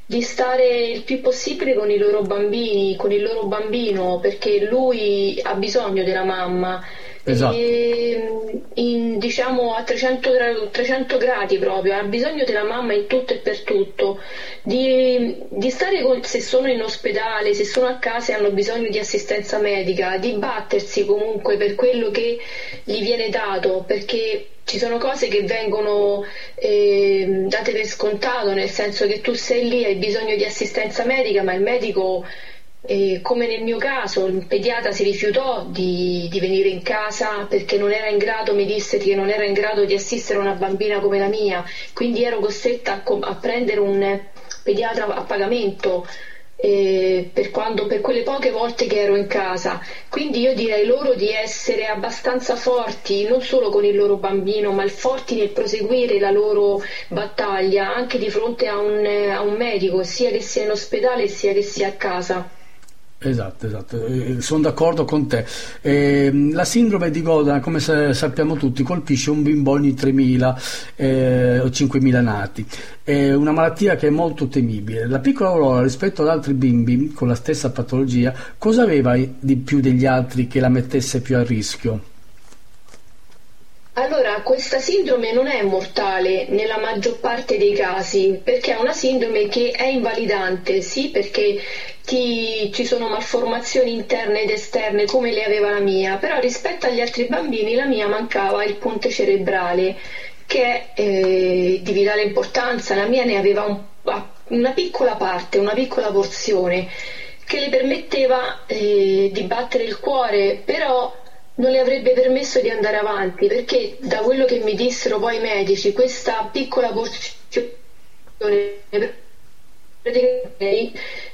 di 0.05 0.21
stare 0.21 0.88
il 0.88 1.05
più 1.05 1.21
possibile 1.21 1.73
con 1.75 1.91
i 1.91 1.97
loro 1.97 2.21
bambini, 2.21 2.97
con 2.97 3.12
il 3.12 3.23
loro 3.23 3.44
bambino, 3.44 4.19
perché 4.21 4.59
lui 4.59 5.38
ha 5.41 5.55
bisogno 5.55 6.03
della 6.03 6.23
mamma 6.23 6.79
esatto. 7.25 7.55
e, 7.55 8.61
in, 8.75 9.19
diciamo 9.19 9.75
a 9.75 9.83
300, 9.83 10.69
300, 10.71 11.17
gradi 11.17 11.59
proprio, 11.59 11.97
ha 11.97 12.03
bisogno 12.03 12.45
della 12.45 12.65
mamma 12.65 12.93
in 12.93 13.07
tutto 13.07 13.33
e 13.33 13.39
per 13.39 13.61
tutto, 13.61 14.19
di, 14.63 15.37
di 15.49 15.71
stare 15.71 16.03
con, 16.03 16.23
se 16.23 16.41
sono 16.41 16.69
in 16.69 16.83
ospedale, 16.83 17.55
se 17.55 17.65
sono 17.65 17.87
a 17.87 17.99
casa 17.99 18.33
e 18.33 18.35
hanno 18.37 18.51
bisogno 18.51 18.89
di 18.89 18.99
assistenza 18.99 19.59
medica, 19.59 20.17
di 20.17 20.33
battersi 20.33 21.05
comunque 21.05 21.57
per 21.57 21.75
quello 21.75 22.11
che 22.11 22.39
gli 22.85 23.03
viene 23.03 23.29
dato, 23.29 23.85
perché 23.87 24.45
ci 24.65 24.79
sono 24.79 24.99
cose 24.99 25.27
che 25.27 25.43
vengono 25.43 26.25
eh, 26.55 27.45
date 27.49 27.73
per 27.73 27.87
scontato, 27.87 28.53
nel 28.53 28.69
senso 28.69 29.05
che 29.07 29.21
tu 29.21 29.33
sei 29.33 29.69
lì, 29.69 29.85
hai 29.85 29.97
bisogno 29.97 30.37
di 30.37 30.45
assistenza 30.45 31.05
medica, 31.05 31.43
ma 31.43 31.53
il 31.53 31.61
medico 31.61 32.25
e 32.82 33.21
come 33.23 33.47
nel 33.47 33.62
mio 33.62 33.77
caso, 33.77 34.25
il 34.25 34.47
pediatra 34.47 34.91
si 34.91 35.03
rifiutò 35.03 35.65
di, 35.67 36.29
di, 36.31 36.41
venire 36.41 36.69
in 36.69 36.82
casa 36.82 37.44
perché 37.49 37.77
non 37.77 37.93
era 37.93 38.09
in 38.09 38.17
grado, 38.17 38.55
mi 38.55 38.65
disse 38.65 38.97
che 38.97 39.15
non 39.15 39.29
era 39.29 39.44
in 39.44 39.53
grado 39.53 39.85
di 39.85 39.93
assistere 39.93 40.38
una 40.38 40.55
bambina 40.55 40.99
come 40.99 41.19
la 41.19 41.29
mia, 41.29 41.62
quindi 41.93 42.25
ero 42.25 42.38
costretta 42.38 43.03
a, 43.05 43.19
a 43.21 43.35
prendere 43.35 43.81
un 43.81 44.19
pediatra 44.62 45.15
a 45.15 45.23
pagamento 45.23 46.06
eh, 46.56 47.29
per, 47.32 47.50
quando, 47.50 47.87
per 47.87 48.00
quelle 48.00 48.23
poche 48.23 48.50
volte 48.50 48.87
che 48.87 49.00
ero 49.00 49.15
in 49.15 49.26
casa. 49.26 49.81
Quindi 50.09 50.41
io 50.41 50.55
direi 50.55 50.85
loro 50.87 51.15
di 51.15 51.33
essere 51.33 51.87
abbastanza 51.87 52.55
forti, 52.56 53.25
non 53.25 53.43
solo 53.43 53.69
con 53.69 53.85
il 53.85 53.94
loro 53.94 54.17
bambino, 54.17 54.73
ma 54.73 54.87
forti 54.87 55.35
nel 55.35 55.50
proseguire 55.50 56.19
la 56.19 56.31
loro 56.31 56.81
battaglia 57.09 57.93
anche 57.93 58.17
di 58.17 58.31
fronte 58.31 58.67
a 58.67 58.79
un, 58.79 59.05
a 59.05 59.41
un 59.43 59.55
medico, 59.55 60.03
sia 60.03 60.31
che 60.31 60.41
sia 60.41 60.62
in 60.62 60.71
ospedale 60.71 61.26
sia 61.29 61.53
che 61.53 61.62
sia 61.62 61.88
a 61.88 61.93
casa. 61.93 62.59
Esatto, 63.23 63.67
esatto, 63.67 64.07
eh, 64.07 64.41
sono 64.41 64.63
d'accordo 64.63 65.05
con 65.05 65.27
te. 65.27 65.45
Eh, 65.83 66.31
la 66.53 66.65
sindrome 66.65 67.11
di 67.11 67.21
Godan, 67.21 67.61
come 67.61 67.79
sa- 67.79 68.15
sappiamo 68.15 68.57
tutti, 68.57 68.83
colpisce 68.83 69.31
un 69.31 69.43
bimbo 69.43 69.73
ogni 69.73 69.93
3.000 69.93 70.57
eh, 70.97 71.61
o 71.61 71.67
5.000 71.67 72.23
nati. 72.23 72.67
È 73.03 73.31
una 73.35 73.53
malattia 73.53 73.97
che 73.97 74.07
è 74.07 74.11
molto 74.11 74.49
temibile. 74.49 75.07
La 75.07 75.19
piccola 75.19 75.51
Aurora, 75.51 75.83
rispetto 75.83 76.23
ad 76.23 76.29
altri 76.29 76.55
bimbi 76.55 77.13
con 77.13 77.29
la 77.29 77.35
stessa 77.35 77.71
patologia, 77.71 78.33
cosa 78.57 78.85
aveva 78.85 79.15
di 79.39 79.57
più 79.57 79.81
degli 79.81 80.07
altri 80.07 80.47
che 80.47 80.59
la 80.59 80.71
mettesse 80.71 81.21
più 81.21 81.37
a 81.37 81.43
rischio? 81.43 82.01
Allora, 84.00 84.41
questa 84.41 84.79
sindrome 84.79 85.30
non 85.30 85.47
è 85.47 85.61
mortale 85.61 86.47
nella 86.49 86.78
maggior 86.78 87.19
parte 87.19 87.59
dei 87.59 87.75
casi, 87.75 88.40
perché 88.42 88.73
è 88.73 88.75
una 88.75 88.95
sindrome 88.95 89.47
che 89.47 89.73
è 89.73 89.85
invalidante, 89.85 90.80
sì, 90.80 91.11
perché 91.11 91.61
ti, 92.02 92.71
ci 92.73 92.87
sono 92.87 93.09
malformazioni 93.09 93.92
interne 93.92 94.40
ed 94.40 94.49
esterne 94.49 95.04
come 95.04 95.33
le 95.33 95.45
aveva 95.45 95.69
la 95.69 95.80
mia, 95.80 96.16
però 96.16 96.38
rispetto 96.38 96.87
agli 96.87 96.99
altri 96.99 97.26
bambini 97.26 97.75
la 97.75 97.85
mia 97.85 98.07
mancava 98.07 98.64
il 98.64 98.76
ponte 98.76 99.11
cerebrale, 99.11 99.95
che 100.47 100.62
è 100.62 100.92
eh, 100.95 101.80
di 101.83 101.92
vitale 101.92 102.23
importanza, 102.23 102.95
la 102.95 103.04
mia 103.04 103.25
ne 103.25 103.37
aveva 103.37 103.64
un, 103.64 103.76
una 104.49 104.73
piccola 104.73 105.14
parte, 105.16 105.59
una 105.59 105.75
piccola 105.75 106.11
porzione 106.11 106.87
che 107.45 107.59
le 107.59 107.69
permetteva 107.69 108.64
eh, 108.64 109.28
di 109.30 109.42
battere 109.42 109.83
il 109.83 109.99
cuore, 109.99 110.62
però 110.64 111.12
non 111.61 111.71
le 111.71 111.79
avrebbe 111.79 112.12
permesso 112.12 112.59
di 112.61 112.71
andare 112.71 112.97
avanti 112.97 113.47
perché 113.47 113.97
da 114.00 114.21
quello 114.23 114.47
che 114.47 114.59
mi 114.59 114.75
dissero 114.75 115.19
poi 115.19 115.37
i 115.37 115.40
medici 115.40 115.93
questa 115.93 116.49
piccola 116.50 116.90
porzione 116.90 117.38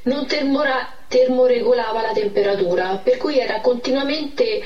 non 0.02 0.26
termora, 0.26 0.88
termoregolava 1.06 2.00
la 2.02 2.12
temperatura 2.12 2.98
per 3.02 3.16
cui 3.16 3.38
era 3.38 3.60
continuamente 3.60 4.60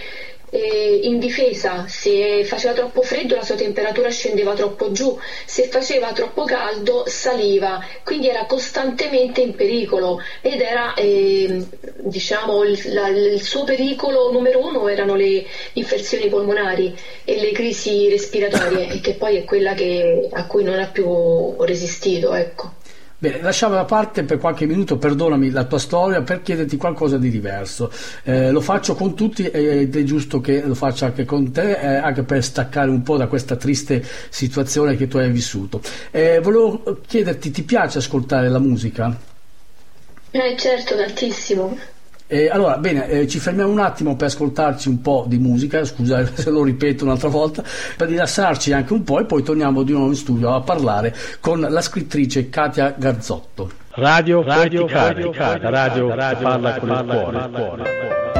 eh, 0.51 1.01
in 1.05 1.19
difesa, 1.19 1.87
se 1.89 2.45
faceva 2.45 2.75
troppo 2.75 3.03
freddo 3.03 3.37
la 3.37 3.43
sua 3.43 3.55
temperatura 3.55 4.11
scendeva 4.11 4.55
troppo 4.55 4.91
giù, 4.91 5.17
se 5.45 5.65
faceva 5.65 6.13
troppo 6.13 6.45
caldo 6.45 7.05
saliva, 7.07 7.85
quindi 8.03 8.29
era 8.29 8.45
costantemente 8.47 9.41
in 9.41 9.55
pericolo 9.55 10.21
ed 10.41 10.61
era 10.61 10.95
eh, 10.95 11.65
diciamo 11.97 12.65
il, 12.65 12.81
la, 12.93 13.09
il, 13.09 13.41
suo 13.43 13.65
pericolo 13.65 14.31
numero 14.33 14.65
uno 14.65 14.89
erano 14.89 15.15
le 15.15 15.45
infezioni 15.75 16.29
polmonari 16.29 16.95
e 17.25 17.39
le 17.39 17.53
crisi 17.53 18.09
respiratorie 18.09 19.01
che 19.01 19.15
poi 19.15 19.37
è 19.37 19.45
quella 19.45 19.75
che, 19.75 20.29
a 20.33 20.47
cui 20.47 20.65
non 20.65 20.79
ha 20.79 20.87
più 20.87 21.55
resistito. 21.63 22.35
Ecco. 22.35 22.79
Bene, 23.23 23.43
lasciamo 23.43 23.75
da 23.75 23.85
parte 23.85 24.23
per 24.23 24.39
qualche 24.39 24.65
minuto, 24.65 24.97
perdonami, 24.97 25.51
la 25.51 25.65
tua 25.65 25.79
storia 25.79 26.23
per 26.23 26.41
chiederti 26.41 26.79
qualcosa 26.79 27.19
di 27.19 27.29
diverso. 27.29 27.93
Eh, 28.23 28.51
lo 28.51 28.63
faccio 28.63 28.95
con 28.95 29.15
tutti 29.15 29.45
ed 29.45 29.95
è 29.95 30.03
giusto 30.05 30.41
che 30.41 30.63
lo 30.63 30.75
faccia 30.75 31.05
anche 31.05 31.27
con 31.27 31.53
te, 31.53 31.79
eh, 31.79 31.97
anche 31.97 32.23
per 32.23 32.43
staccare 32.43 32.89
un 32.89 33.03
po' 33.03 33.19
da 33.19 33.27
questa 33.27 33.57
triste 33.57 34.03
situazione 34.31 34.97
che 34.97 35.07
tu 35.07 35.19
hai 35.19 35.31
vissuto. 35.31 35.83
Eh, 36.11 36.41
volevo 36.41 37.03
chiederti, 37.07 37.51
ti 37.51 37.63
piace 37.63 37.99
ascoltare 37.99 38.49
la 38.49 38.59
musica? 38.59 39.15
Eh 40.31 40.57
certo, 40.57 40.97
tantissimo. 40.97 41.77
Eh, 42.33 42.49
allora, 42.49 42.79
bene, 42.79 43.09
eh, 43.09 43.27
ci 43.27 43.41
fermiamo 43.41 43.73
un 43.73 43.81
attimo 43.81 44.15
per 44.15 44.29
ascoltarci 44.29 44.89
un 44.89 45.01
po' 45.01 45.25
di 45.27 45.39
musica, 45.39 45.85
scusa 45.85 46.25
se 46.33 46.49
lo 46.49 46.63
ripeto 46.63 47.03
un'altra 47.03 47.29
volta, 47.29 47.65
per 47.97 48.07
rilassarci 48.07 48.73
anche 48.73 48.93
un 48.93 49.03
po' 49.03 49.19
e 49.19 49.25
poi 49.25 49.43
torniamo 49.43 49.83
di 49.83 49.91
nuovo 49.91 50.11
in 50.11 50.15
studio 50.15 50.55
a 50.55 50.61
parlare 50.61 51.13
con 51.41 51.59
la 51.59 51.81
scrittrice 51.81 52.49
Katia 52.49 52.95
Garzotto. 52.97 53.69
Radio, 53.95 54.43
radio, 54.43 54.87
radio, 54.87 55.33
radio, 55.33 55.71
radio, 55.71 56.15
radio 56.15 56.39
parla 56.39 56.79
con 56.79 56.89
il 56.89 58.40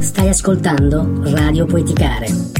cuore. 0.00 0.28
ascoltando 0.28 1.20
Radio 1.32 1.66
Poeticare. 1.66 2.59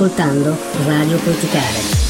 Ascoltando 0.00 0.56
Radio 0.86 1.18
Poeticare. 1.18 2.09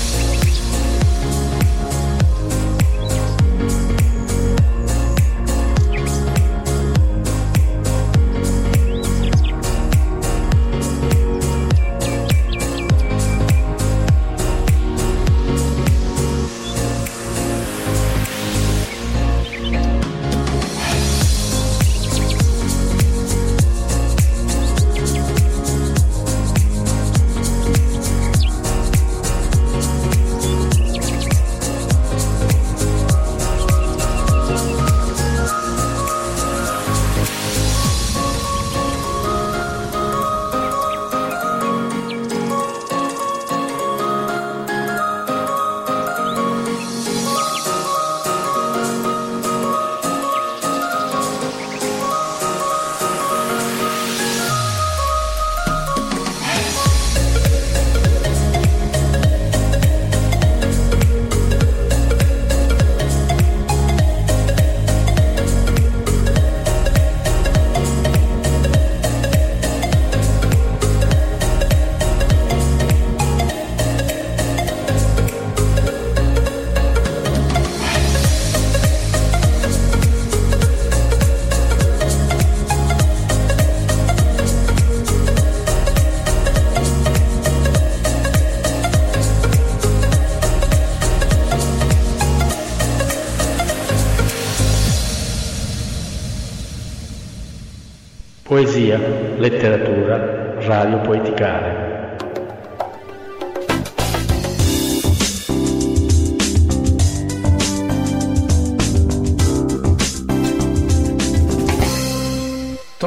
Letteratura, 99.40 100.54
radio 100.66 101.00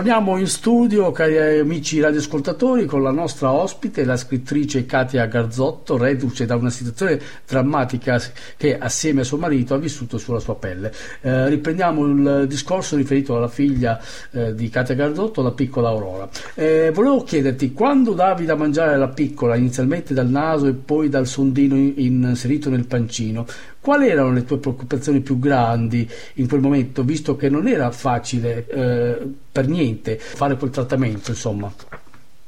Torniamo 0.03 0.37
in 0.37 0.47
studio, 0.47 1.13
cari 1.13 1.59
amici 1.59 2.01
radioascoltatori, 2.01 2.83
con 2.83 3.01
la 3.01 3.11
nostra 3.11 3.53
ospite, 3.53 4.03
la 4.03 4.17
scrittrice 4.17 4.85
Katia 4.85 5.27
Garzotto, 5.27 5.95
reduce 5.95 6.45
da 6.45 6.57
una 6.57 6.69
situazione 6.69 7.21
drammatica 7.47 8.21
che 8.57 8.77
assieme 8.77 9.21
a 9.21 9.23
suo 9.23 9.37
marito 9.37 9.75
ha 9.75 9.77
vissuto 9.77 10.17
sulla 10.17 10.39
sua 10.39 10.55
pelle. 10.55 10.91
Eh, 11.21 11.47
riprendiamo 11.47 12.05
il 12.05 12.47
discorso 12.49 12.97
riferito 12.97 13.37
alla 13.37 13.47
figlia 13.47 13.97
eh, 14.31 14.53
di 14.53 14.67
Katia 14.67 14.93
Garzotto, 14.93 15.41
la 15.41 15.51
piccola 15.51 15.87
Aurora. 15.87 16.27
Eh, 16.53 16.91
volevo 16.93 17.23
chiederti, 17.23 17.71
quando 17.71 18.11
davi 18.11 18.43
da 18.43 18.55
mangiare 18.55 18.95
alla 18.95 19.07
piccola, 19.07 19.55
inizialmente 19.55 20.13
dal 20.13 20.27
naso 20.27 20.67
e 20.67 20.73
poi 20.73 21.07
dal 21.07 21.27
sondino 21.27 21.77
inserito 21.77 22.69
nel 22.69 22.87
pancino, 22.87 23.45
quali 23.79 24.09
erano 24.09 24.33
le 24.33 24.43
tue 24.43 24.57
preoccupazioni 24.57 25.21
più 25.21 25.39
grandi 25.39 26.05
in 26.33 26.49
quel 26.49 26.59
momento, 26.59 27.03
visto 27.03 27.37
che 27.37 27.47
non 27.47 27.67
era 27.67 27.89
facile 27.91 28.67
eh, 28.67 29.17
per 29.53 29.67
niente 29.67 30.17
fare 30.17 30.57
quel 30.57 30.71
trattamento, 30.71 31.29
insomma? 31.29 31.71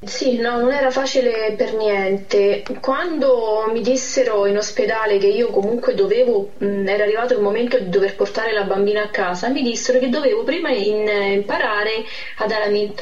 Sì, 0.04 0.38
no, 0.38 0.60
non 0.60 0.72
era 0.72 0.92
facile 0.92 1.54
per 1.56 1.74
niente. 1.74 2.64
Quando 2.82 3.70
mi 3.72 3.82
dissero 3.82 4.46
in 4.46 4.58
ospedale 4.58 5.18
che 5.20 5.28
io 5.28 5.48
comunque 5.48 5.94
dovevo, 5.96 6.52
mh, 6.58 6.88
era 6.88 7.04
arrivato 7.04 7.34
il 7.34 7.42
momento 7.42 7.80
di 7.80 7.90
dover 7.90 8.16
portare 8.16 8.52
la 8.54 8.64
bambina 8.64 9.04
a 9.04 9.10
casa, 9.10 9.50
mi 9.50 9.62
dissero 9.62 10.00
che 10.00 10.10
dovevo 10.10 10.44
prima 10.44 10.70
in, 10.70 11.08
imparare 11.08 12.04
ad 12.38 12.52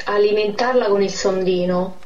alimentarla 0.04 0.86
con 0.86 1.02
il 1.02 1.10
sondino. 1.10 2.02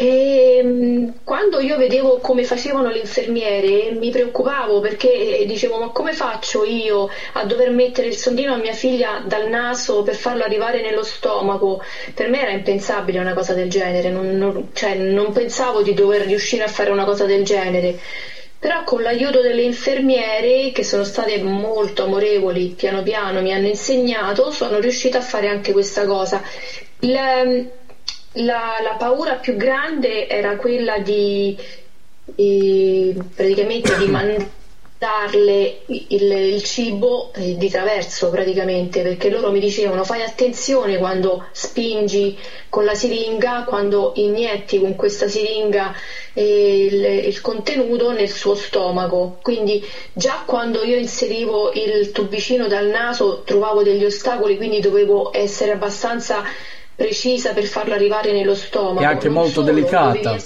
E 0.00 0.60
mm, 0.62 1.08
quando 1.24 1.58
io 1.58 1.76
vedevo 1.76 2.18
come 2.18 2.44
facevano 2.44 2.88
le 2.88 3.00
infermiere 3.00 3.90
mi 3.90 4.10
preoccupavo 4.10 4.78
perché 4.78 5.42
dicevo 5.44 5.76
ma 5.80 5.88
come 5.88 6.12
faccio 6.12 6.62
io 6.62 7.10
a 7.32 7.44
dover 7.44 7.70
mettere 7.70 8.06
il 8.06 8.14
sondino 8.14 8.52
a 8.52 8.58
mia 8.58 8.74
figlia 8.74 9.20
dal 9.26 9.48
naso 9.48 10.04
per 10.04 10.14
farlo 10.14 10.44
arrivare 10.44 10.82
nello 10.82 11.02
stomaco? 11.02 11.82
Per 12.14 12.28
me 12.28 12.42
era 12.42 12.52
impensabile 12.52 13.18
una 13.18 13.34
cosa 13.34 13.54
del 13.54 13.68
genere, 13.68 14.08
non, 14.08 14.38
non, 14.38 14.68
cioè, 14.72 14.94
non 14.94 15.32
pensavo 15.32 15.82
di 15.82 15.94
dover 15.94 16.26
riuscire 16.26 16.62
a 16.62 16.68
fare 16.68 16.90
una 16.90 17.04
cosa 17.04 17.24
del 17.24 17.42
genere. 17.42 17.98
Però 18.56 18.84
con 18.84 19.02
l'aiuto 19.02 19.40
delle 19.40 19.62
infermiere, 19.62 20.70
che 20.70 20.84
sono 20.84 21.02
state 21.02 21.42
molto 21.42 22.04
amorevoli, 22.04 22.74
piano 22.76 23.02
piano 23.02 23.40
mi 23.40 23.52
hanno 23.52 23.66
insegnato, 23.66 24.52
sono 24.52 24.78
riuscita 24.78 25.18
a 25.18 25.22
fare 25.22 25.48
anche 25.48 25.72
questa 25.72 26.04
cosa. 26.06 26.40
Il, 27.00 27.68
la, 28.38 28.78
la 28.82 28.94
paura 28.98 29.34
più 29.34 29.56
grande 29.56 30.28
era 30.28 30.56
quella 30.56 30.98
di 30.98 31.56
eh, 32.34 33.16
praticamente 33.34 33.96
di 33.96 34.06
mandarle 34.06 35.80
il, 35.86 36.32
il 36.32 36.62
cibo 36.62 37.32
eh, 37.34 37.56
di 37.56 37.70
traverso 37.70 38.28
praticamente 38.30 39.02
perché 39.02 39.30
loro 39.30 39.50
mi 39.50 39.60
dicevano 39.60 40.04
fai 40.04 40.22
attenzione 40.22 40.98
quando 40.98 41.46
spingi 41.52 42.36
con 42.68 42.84
la 42.84 42.94
siringa 42.94 43.64
quando 43.66 44.12
inietti 44.16 44.78
con 44.78 44.94
questa 44.94 45.26
siringa 45.26 45.94
eh, 46.34 46.84
il, 46.84 47.04
il, 47.26 47.40
contenuto 47.40 48.12
nel 48.12 48.28
suo 48.28 48.54
stomaco. 48.54 49.38
Quindi 49.42 49.84
già 50.12 50.42
quando 50.46 50.84
io 50.84 50.96
inserivo 50.96 51.72
il 51.72 52.12
tubicino 52.12 52.68
dal 52.68 52.86
naso 52.86 53.42
trovavo 53.44 53.82
degli 53.82 54.04
ostacoli 54.04 54.56
quindi 54.56 54.80
dovevo 54.80 55.30
essere 55.34 55.72
abbastanza 55.72 56.44
precisa 56.98 57.52
per 57.52 57.62
farlo 57.62 57.94
arrivare 57.94 58.32
nello 58.32 58.56
stomaco. 58.56 59.02
È 59.02 59.04
anche 59.04 59.28
molto 59.28 59.62
delicata. 59.62 60.36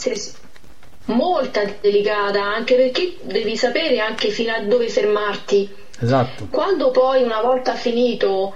molto 1.06 1.60
delicata, 1.80 2.42
anche 2.42 2.74
perché 2.74 3.16
devi 3.22 3.56
sapere 3.56 3.98
anche 4.00 4.28
fino 4.28 4.52
a 4.52 4.60
dove 4.60 4.90
fermarti. 4.90 5.74
Esatto. 5.98 6.48
Quando 6.50 6.90
poi 6.90 7.22
una 7.22 7.40
volta 7.40 7.72
finito 7.74 8.54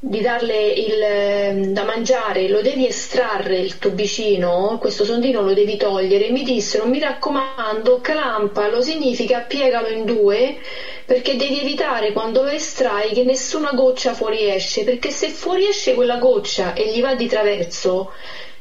di 0.00 0.20
darle 0.20 0.66
il, 0.68 1.02
ehm, 1.02 1.64
da 1.72 1.82
mangiare, 1.82 2.48
lo 2.48 2.62
devi 2.62 2.86
estrarre 2.86 3.58
il 3.58 3.78
tubicino, 3.78 4.78
questo 4.80 5.04
sondino 5.04 5.42
lo 5.42 5.52
devi 5.54 5.76
togliere, 5.76 6.30
mi 6.30 6.44
dissero 6.44 6.86
mi 6.86 7.00
raccomando 7.00 8.00
clampalo 8.00 8.80
significa 8.80 9.40
piegalo 9.40 9.88
in 9.88 10.04
due 10.04 10.58
perché 11.04 11.34
devi 11.34 11.60
evitare 11.60 12.12
quando 12.12 12.42
lo 12.42 12.50
estrai 12.50 13.12
che 13.12 13.24
nessuna 13.24 13.72
goccia 13.72 14.14
fuoriesce 14.14 14.84
perché 14.84 15.10
se 15.10 15.30
fuoriesce 15.30 15.94
quella 15.94 16.18
goccia 16.18 16.74
e 16.74 16.88
gli 16.90 17.00
va 17.00 17.14
di 17.14 17.26
traverso 17.26 18.12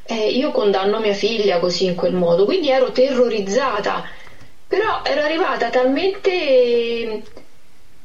eh, 0.05 0.29
io 0.29 0.51
condanno 0.51 0.99
mia 0.99 1.13
figlia 1.13 1.59
così 1.59 1.85
in 1.85 1.95
quel 1.95 2.13
modo. 2.13 2.45
Quindi 2.45 2.69
ero 2.69 2.91
terrorizzata 2.91 4.03
però 4.67 5.01
ero 5.03 5.21
arrivata 5.21 5.69
talmente 5.69 7.21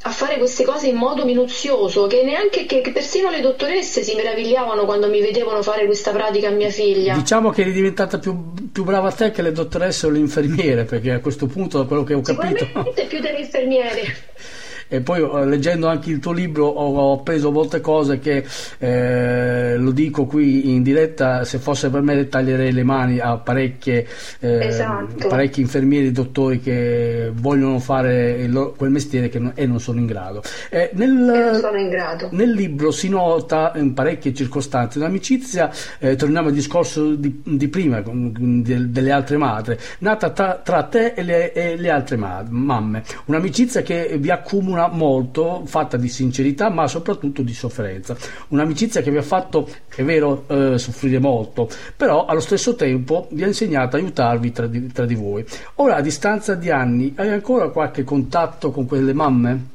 a 0.05 0.11
fare 0.11 0.39
queste 0.39 0.65
cose 0.65 0.89
in 0.89 0.97
modo 0.97 1.25
minuzioso 1.25 2.07
che 2.07 2.23
neanche 2.25 2.67
che, 2.67 2.81
che, 2.81 2.91
persino 2.91 3.31
le 3.31 3.41
dottoresse 3.41 4.03
si 4.03 4.15
meravigliavano 4.15 4.85
quando 4.85 5.09
mi 5.09 5.21
vedevano 5.21 5.63
fare 5.63 5.87
questa 5.87 6.11
pratica 6.11 6.49
a 6.49 6.51
mia 6.51 6.71
figlia. 6.71 7.15
Diciamo 7.15 7.51
che 7.51 7.61
eri 7.61 7.73
diventata 7.73 8.19
più, 8.19 8.53
più 8.73 8.83
brava 8.83 9.13
te 9.13 9.31
che 9.31 9.43
le 9.43 9.53
dottoresse 9.53 10.07
o 10.07 10.11
le 10.11 10.19
infermiere, 10.19 10.85
perché 10.85 11.13
a 11.13 11.21
questo 11.21 11.47
punto, 11.47 11.79
da 11.79 11.85
quello 11.85 12.03
che 12.03 12.15
ho 12.15 12.21
capito. 12.21 12.65
Sicuramente 12.65 13.05
più 13.05 13.21
delle 13.21 13.39
infermiere 13.39 14.03
e 14.93 15.01
poi 15.01 15.23
eh, 15.23 15.47
leggendo 15.47 15.87
anche 15.87 16.11
il 16.11 16.19
tuo 16.19 16.33
libro 16.33 16.67
ho, 16.67 17.15
appreso 17.15 17.51
molte 17.51 17.81
cose 17.81 18.19
che 18.19 18.45
eh, 18.77 19.79
lo 19.79 19.91
dico 19.91 20.27
qui 20.27 20.75
in 20.75 20.83
diretta 20.83 21.45
se 21.45 21.59
fosse 21.59 21.89
per 21.89 22.03
me 22.03 22.29
taglierei 22.29 22.73
le 22.73 22.83
mani 22.83 23.19
a 23.19 23.39
parecchie, 23.39 24.07
eh, 24.41 24.67
esatto. 24.67 25.29
parecchi 25.29 25.63
infermieri 25.63 26.09
e 26.09 26.13
dottori 26.13 26.61
che 26.61 27.33
vogliono 27.35 27.79
fare 27.79 28.47
loro, 28.49 28.73
quel 28.73 28.91
mestiere 28.91 29.31
non, 29.39 29.53
e 29.55 29.65
non 29.65 29.81
sono 29.81 29.99
in 29.99 30.05
grado. 30.05 30.43
Eh, 30.69 30.91
nel, 30.93 31.11
non 31.11 31.55
sono 31.55 31.79
in 31.79 31.89
grado. 31.89 32.29
nel 32.33 32.51
libro 32.51 32.91
si 32.91 33.09
nota 33.09 33.73
in 33.77 33.95
parecchie 33.95 34.35
circostanze 34.35 34.99
un'amicizia, 34.99 35.71
eh, 36.01 36.17
torniamo 36.17 36.49
al 36.49 36.55
discorso 36.55 37.15
di, 37.15 37.41
di 37.43 37.69
prima 37.69 38.03
de, 38.05 38.91
delle 38.91 39.11
altre 39.11 39.39
madri, 39.39 39.79
nata 40.01 40.29
tra, 40.31 40.61
tra 40.63 40.83
te 40.83 41.15
e 41.17 41.23
le, 41.23 41.53
e 41.55 41.77
le 41.79 41.91
altre 41.91 42.17
ma, 42.17 42.45
mamme, 42.47 43.03
un'amicizia 43.25 43.81
che 43.81 44.17
vi 44.19 44.31
accumula 44.31 44.82
persona 44.83 44.89
molto 44.89 45.63
fatta 45.65 45.97
di 45.97 46.09
sincerità 46.09 46.71
ma 46.71 46.89
soprattutto 46.89 47.43
di 47.43 47.55
sofferenza. 47.55 48.17
Un'amicizia 48.49 49.03
che 49.03 49.11
vi 49.11 49.19
ha 49.19 49.23
fatto, 49.23 49.69
è 49.95 50.03
vero, 50.03 50.45
eh, 50.49 50.79
soffrire 50.79 51.19
molto, 51.19 51.69
però 51.97 52.25
allo 52.25 52.41
stesso 52.41 52.75
tempo 52.75 53.29
vi 53.31 53.45
ha 53.45 53.47
insegnato 53.47 53.97
a 53.97 53.99
aiutarvi 53.99 54.53
tra 54.53 54.67
di, 54.67 54.87
tra 54.93 55.05
di 55.05 55.15
voi. 55.15 55.45
Ora, 55.77 55.97
a 55.97 56.01
distanza 56.01 56.55
di 56.55 56.71
anni, 56.71 57.13
hai 57.17 57.29
ancora 57.29 57.69
qualche 57.69 58.05
contatto 58.05 58.71
con 58.71 58.87
quelle 58.87 59.13
mamme? 59.13 59.71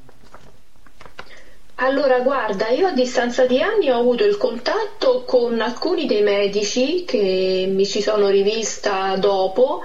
Allora, 1.80 2.22
guarda, 2.22 2.70
io 2.70 2.88
a 2.88 2.92
distanza 2.92 3.46
di 3.46 3.62
anni 3.62 3.92
ho 3.92 4.00
avuto 4.00 4.26
il 4.26 4.38
contatto 4.38 5.24
con 5.26 5.62
alcuni 5.62 6.08
dei 6.08 6.24
medici 6.24 7.04
che 7.06 7.70
mi 7.72 7.86
ci 7.86 8.02
sono 8.02 8.30
rivista 8.30 9.16
dopo, 9.18 9.82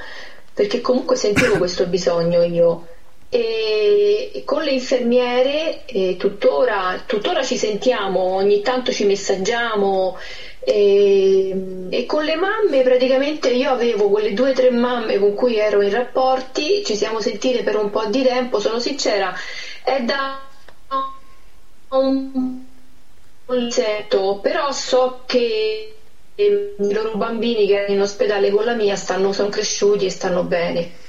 perché 0.55 0.81
comunque 0.81 1.17
sentivo 1.17 1.59
questo 1.59 1.87
bisogno 1.87 2.43
io 2.45 2.87
e 3.35 4.43
con 4.45 4.63
le 4.63 4.73
infermiere 4.73 5.87
eh, 5.87 6.17
tuttora, 6.19 7.03
tuttora, 7.07 7.43
ci 7.43 7.57
sentiamo, 7.57 8.21
ogni 8.35 8.61
tanto 8.61 8.93
ci 8.93 9.07
messaggiamo 9.07 10.19
e, 10.59 11.89
e, 11.89 12.05
con 12.05 12.25
le 12.25 12.37
mamme 12.37 12.83
praticamente 12.83 13.49
io 13.49 13.71
avevo 13.71 14.11
quelle 14.11 14.35
due 14.35 14.51
o 14.51 14.53
tre 14.53 14.69
mamme 14.69 15.19
con 15.19 15.33
cui 15.33 15.57
ero 15.57 15.81
in 15.81 15.89
rapporti, 15.89 16.85
ci 16.85 16.95
siamo 16.95 17.21
sentite 17.21 17.63
per 17.63 17.77
un 17.77 17.89
po' 17.89 18.05
di 18.05 18.23
tempo, 18.23 18.59
sono 18.59 18.79
sincera, 18.79 19.35
è 19.83 19.99
da 20.03 20.47
un 21.89 22.61
insetto, 23.49 24.41
però 24.43 24.71
so 24.73 25.23
che 25.25 25.95
i 26.35 26.77
loro 26.77 27.15
bambini 27.15 27.67
che 27.67 27.77
erano 27.77 27.95
in 27.95 28.01
ospedale 28.03 28.51
con 28.51 28.65
la 28.65 28.75
mia 28.75 28.95
stanno, 28.95 29.33
sono 29.33 29.49
cresciuti 29.49 30.05
e 30.05 30.11
stanno 30.11 30.43
bene. 30.43 31.01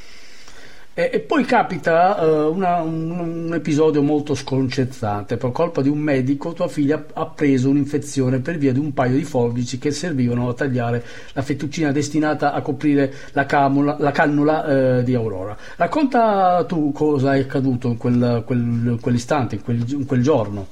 E, 0.96 1.10
e 1.12 1.20
poi 1.22 1.44
capita 1.44 2.24
uh, 2.24 2.54
una, 2.54 2.76
un, 2.82 3.10
un, 3.10 3.54
episodio 3.56 4.04
molto 4.04 4.36
sconcertante. 4.36 5.38
Per 5.38 5.52
colpa 5.52 5.82
di 5.82 5.90
un 5.90 5.98
medico, 5.98 6.54
tua 6.54 6.68
figlia 6.68 7.04
ha 7.14 7.26
preso 7.26 7.70
un'infezione 7.70 8.42
per 8.42 8.58
via 8.58 8.72
di 8.72 8.78
un 8.78 8.94
paio 8.94 9.16
di 9.16 9.24
forbici 9.24 9.80
che 9.80 9.90
servivano 9.90 10.50
a 10.50 10.54
tagliare 10.54 11.04
la 11.34 11.42
fettuccina 11.42 11.92
destinata 11.92 12.54
a 12.54 12.62
coprire 12.62 13.12
la, 13.32 13.48
camula, 13.48 13.96
la 13.98 14.12
cannula 14.12 15.00
uh, 15.00 15.02
di 15.02 15.16
Aurora. 15.16 15.58
Racconta 15.78 16.64
tu 16.68 16.92
cosa 16.92 17.34
è 17.34 17.40
accaduto 17.40 17.88
in 17.88 17.98
quel, 17.98 18.44
quel, 18.46 19.00
quell'istante, 19.02 19.56
in 19.56 19.64
quel, 19.64 19.84
in 19.88 20.06
quel 20.06 20.22
giorno. 20.22 20.68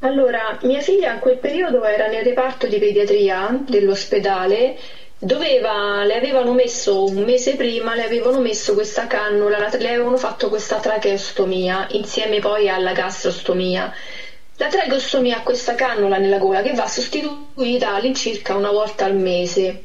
Allora, 0.00 0.58
mia 0.62 0.80
figlia 0.80 1.14
in 1.14 1.20
quel 1.20 1.38
periodo 1.38 1.82
era 1.84 2.06
nel 2.06 2.22
reparto 2.22 2.66
di 2.66 2.78
pediatria 2.78 3.62
dell'ospedale 3.66 4.76
Doveva, 5.22 6.02
le 6.04 6.14
avevano 6.14 6.54
messo 6.54 7.04
un 7.04 7.24
mese 7.24 7.54
prima, 7.54 7.94
le 7.94 8.04
avevano 8.04 8.40
messo 8.40 8.72
questa 8.72 9.06
cannula, 9.06 9.68
le 9.76 9.88
avevano 9.88 10.16
fatto 10.16 10.48
questa 10.48 10.76
tracheostomia 10.76 11.86
insieme 11.90 12.38
poi 12.38 12.70
alla 12.70 12.92
gastrostomia. 12.92 13.92
La 14.56 14.68
tracheostomia 14.68 15.36
ha 15.36 15.42
questa 15.42 15.74
cannula 15.74 16.16
nella 16.16 16.38
gola 16.38 16.62
che 16.62 16.72
va 16.72 16.86
sostituita 16.86 17.92
all'incirca 17.92 18.54
una 18.54 18.70
volta 18.70 19.04
al 19.04 19.14
mese. 19.14 19.84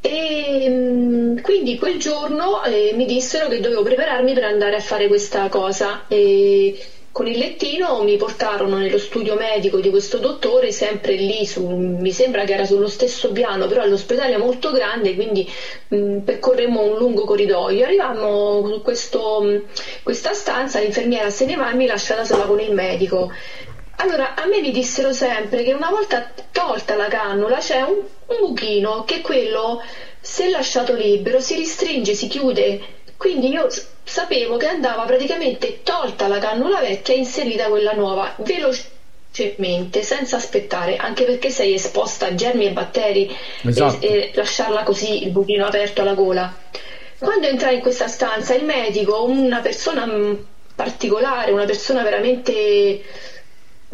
E 0.00 0.66
mm, 0.66 1.38
quindi 1.40 1.76
quel 1.76 1.98
giorno 1.98 2.62
eh, 2.64 2.92
mi 2.94 3.04
dissero 3.04 3.48
che 3.48 3.60
dovevo 3.60 3.82
prepararmi 3.82 4.32
per 4.32 4.44
andare 4.44 4.76
a 4.76 4.80
fare 4.80 5.08
questa 5.08 5.46
cosa. 5.50 6.04
E 6.08 6.74
con 7.18 7.26
il 7.26 7.36
lettino 7.36 8.00
mi 8.04 8.16
portarono 8.16 8.76
nello 8.76 8.96
studio 8.96 9.34
medico 9.34 9.80
di 9.80 9.90
questo 9.90 10.18
dottore, 10.18 10.70
sempre 10.70 11.16
lì, 11.16 11.44
su, 11.44 11.66
mi 11.66 12.12
sembra 12.12 12.44
che 12.44 12.52
era 12.52 12.64
sullo 12.64 12.86
stesso 12.86 13.32
piano, 13.32 13.66
però 13.66 13.84
l'ospedale 13.84 14.34
è 14.34 14.36
molto 14.36 14.70
grande, 14.70 15.16
quindi 15.16 15.44
mh, 15.88 16.18
percorremmo 16.18 16.80
un 16.80 16.96
lungo 16.96 17.24
corridoio. 17.24 17.84
Arrivammo 17.84 18.70
in 18.72 18.82
questa 18.82 20.32
stanza, 20.32 20.78
l'infermiera 20.78 21.28
se 21.28 21.44
ne 21.46 21.56
va 21.56 21.72
e 21.72 21.74
mi 21.74 21.86
lascia 21.86 22.14
da 22.14 22.22
sola 22.22 22.44
con 22.44 22.60
il 22.60 22.72
medico. 22.72 23.32
Allora, 23.96 24.36
a 24.36 24.46
me 24.46 24.60
mi 24.60 24.70
dissero 24.70 25.12
sempre 25.12 25.64
che 25.64 25.72
una 25.72 25.90
volta 25.90 26.30
tolta 26.52 26.94
la 26.94 27.08
cannula 27.08 27.56
c'è 27.58 27.80
un, 27.80 27.96
un 28.26 28.36
buchino 28.38 29.02
che 29.04 29.22
quello, 29.22 29.82
se 30.20 30.48
lasciato 30.50 30.94
libero, 30.94 31.40
si 31.40 31.56
ristringe, 31.56 32.14
si 32.14 32.28
chiude. 32.28 32.97
Quindi 33.18 33.48
io 33.48 33.66
sapevo 34.04 34.56
che 34.56 34.68
andava 34.68 35.04
praticamente 35.04 35.82
tolta 35.82 36.28
la 36.28 36.38
cannula 36.38 36.80
vecchia 36.80 37.14
e 37.14 37.18
inserita 37.18 37.68
quella 37.68 37.92
nuova 37.92 38.32
velocemente, 38.38 40.02
senza 40.02 40.36
aspettare, 40.36 40.96
anche 40.96 41.24
perché 41.24 41.50
sei 41.50 41.74
esposta 41.74 42.26
a 42.26 42.34
germi 42.34 42.66
e 42.66 42.70
batteri 42.70 43.36
esatto. 43.64 44.00
e, 44.00 44.06
e 44.06 44.30
lasciarla 44.34 44.84
così 44.84 45.24
il 45.24 45.30
buchino 45.30 45.66
aperto 45.66 46.02
alla 46.02 46.14
gola. 46.14 46.56
Quando 47.18 47.48
entrai 47.48 47.74
in 47.74 47.80
questa 47.80 48.06
stanza, 48.06 48.54
il 48.54 48.64
medico, 48.64 49.24
una 49.24 49.58
persona 49.58 50.06
mm, 50.06 50.34
particolare, 50.76 51.50
una 51.50 51.64
persona 51.64 52.04
veramente 52.04 53.02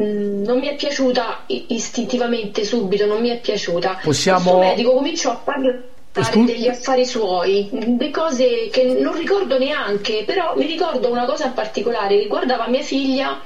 Mm, 0.01 0.43
non 0.43 0.59
mi 0.59 0.67
è 0.67 0.75
piaciuta 0.75 1.45
istintivamente 1.47 2.65
subito, 2.65 3.05
non 3.05 3.21
mi 3.21 3.29
è 3.29 3.39
piaciuta. 3.39 3.99
Possiamo... 4.03 4.53
Il 4.53 4.57
medico 4.57 4.93
cominciò 4.93 5.31
a 5.31 5.35
parlare 5.35 5.89
Scu- 6.23 6.45
degli 6.45 6.67
affari 6.67 7.05
suoi, 7.05 7.67
di 7.71 8.09
cose 8.09 8.69
che 8.69 8.83
non 8.83 9.15
ricordo 9.15 9.57
neanche, 9.57 10.23
però 10.25 10.55
mi 10.55 10.65
ricordo 10.65 11.09
una 11.09 11.25
cosa 11.25 11.47
in 11.47 11.53
particolare 11.53 12.17
che 12.17 12.27
guardava 12.27 12.67
mia 12.67 12.81
figlia, 12.81 13.41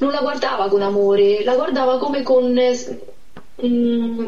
non 0.00 0.10
la 0.10 0.20
guardava 0.20 0.68
con 0.68 0.82
amore, 0.82 1.42
la 1.44 1.54
guardava 1.54 1.98
come 1.98 2.22
con 2.22 2.52
mm, 3.64 4.26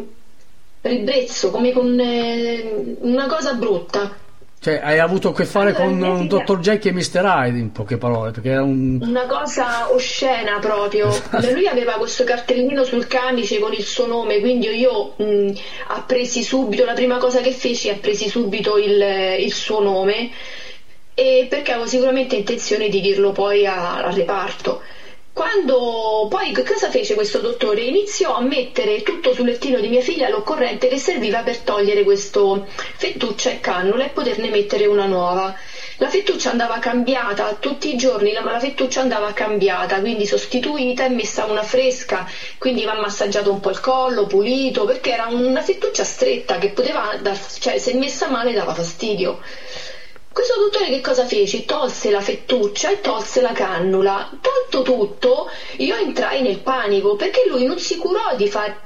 ribrezzo, 0.81 1.51
come 1.51 1.73
con 1.73 1.99
eh, 2.01 2.97
una 3.01 3.27
cosa 3.27 3.53
brutta. 3.53 4.17
Cioè, 4.63 4.79
hai 4.83 4.99
avuto 4.99 5.31
a 5.31 5.35
che 5.35 5.47
fare 5.47 5.75
allora, 5.75 5.85
con 5.85 6.03
un 6.03 6.27
dottor 6.27 6.59
Jackie 6.59 6.91
e 6.91 6.93
Mr. 6.93 7.25
Hyde, 7.25 7.59
in 7.59 7.73
poche 7.73 7.97
parole, 7.97 8.31
perché 8.31 8.51
era 8.51 8.63
un... 8.63 8.99
Una 9.01 9.25
cosa 9.25 9.91
oscena 9.91 10.59
proprio. 10.59 11.09
Esatto. 11.09 11.51
Lui 11.53 11.67
aveva 11.67 11.95
questo 11.95 12.25
cartellino 12.25 12.85
sul 12.85 13.07
camice 13.07 13.59
con 13.59 13.73
il 13.73 13.83
suo 13.83 14.07
nome, 14.07 14.39
quindi 14.41 14.69
io 14.69 15.15
mh, 15.17 15.53
appresi 15.87 16.43
subito, 16.43 16.85
la 16.85 16.93
prima 16.93 17.17
cosa 17.17 17.41
che 17.41 17.53
feci, 17.53 17.89
appresi 17.89 18.29
subito 18.29 18.77
il, 18.77 19.03
il 19.39 19.51
suo 19.51 19.81
nome, 19.81 20.29
e 21.15 21.47
perché 21.49 21.73
avevo 21.73 21.87
sicuramente 21.87 22.37
intenzione 22.37 22.91
di 22.91 23.01
dirlo 23.01 23.33
poi 23.33 23.65
al 23.67 24.13
reparto. 24.13 24.83
Quando 25.41 26.27
poi 26.29 26.53
cosa 26.53 26.91
fece 26.91 27.15
questo 27.15 27.39
dottore? 27.39 27.81
Iniziò 27.81 28.35
a 28.35 28.43
mettere 28.43 29.01
tutto 29.03 29.33
sul 29.33 29.47
lettino 29.47 29.81
di 29.81 29.89
mia 29.89 30.03
figlia 30.03 30.29
l'occorrente 30.29 30.87
che 30.87 30.99
serviva 30.99 31.43
per 31.43 31.61
togliere 31.61 32.03
questo 32.05 32.67
fettuccia 32.99 33.49
e 33.49 33.59
cannula 33.59 34.05
e 34.05 34.09
poterne 34.11 34.51
mettere 34.51 34.85
una 34.85 35.07
nuova. 35.07 35.55
La 35.97 36.11
fettuccia 36.11 36.51
andava 36.51 36.79
cambiata 36.79 37.57
tutti 37.59 37.91
i 37.91 37.97
giorni, 37.97 38.33
la, 38.33 38.43
la 38.43 38.59
fettuccia 38.59 39.01
andava 39.01 39.33
cambiata, 39.33 39.99
quindi 40.01 40.27
sostituita 40.27 41.07
e 41.07 41.09
messa 41.09 41.45
una 41.45 41.63
fresca, 41.63 42.27
quindi 42.59 42.85
va 42.85 42.93
massaggiato 42.93 43.51
un 43.51 43.61
po' 43.61 43.71
il 43.71 43.81
collo, 43.81 44.27
pulito, 44.27 44.85
perché 44.85 45.13
era 45.13 45.25
una 45.25 45.63
fettuccia 45.63 46.05
stretta 46.05 46.59
che 46.59 46.69
poteva, 46.69 47.17
dar, 47.19 47.39
cioè 47.59 47.79
se 47.79 47.95
messa 47.95 48.29
male 48.29 48.53
dava 48.53 48.75
fastidio. 48.75 49.39
Questo 50.33 50.57
dottore 50.59 50.89
che 50.89 51.01
cosa 51.01 51.25
fece? 51.27 51.65
Tolse 51.65 52.11
la 52.11 52.21
fettuccia 52.21 52.91
e 52.91 53.01
tolse 53.01 53.41
la 53.41 53.53
cannula. 53.53 54.31
Tolto 54.41 54.83
tutto, 54.83 55.51
io 55.79 55.97
entrai 55.97 56.41
nel 56.41 56.61
panico 56.61 57.17
perché 57.17 57.45
lui 57.49 57.65
non 57.65 57.79
si 57.79 57.97
curò 57.97 58.35
di 58.37 58.47
fare 58.47 58.83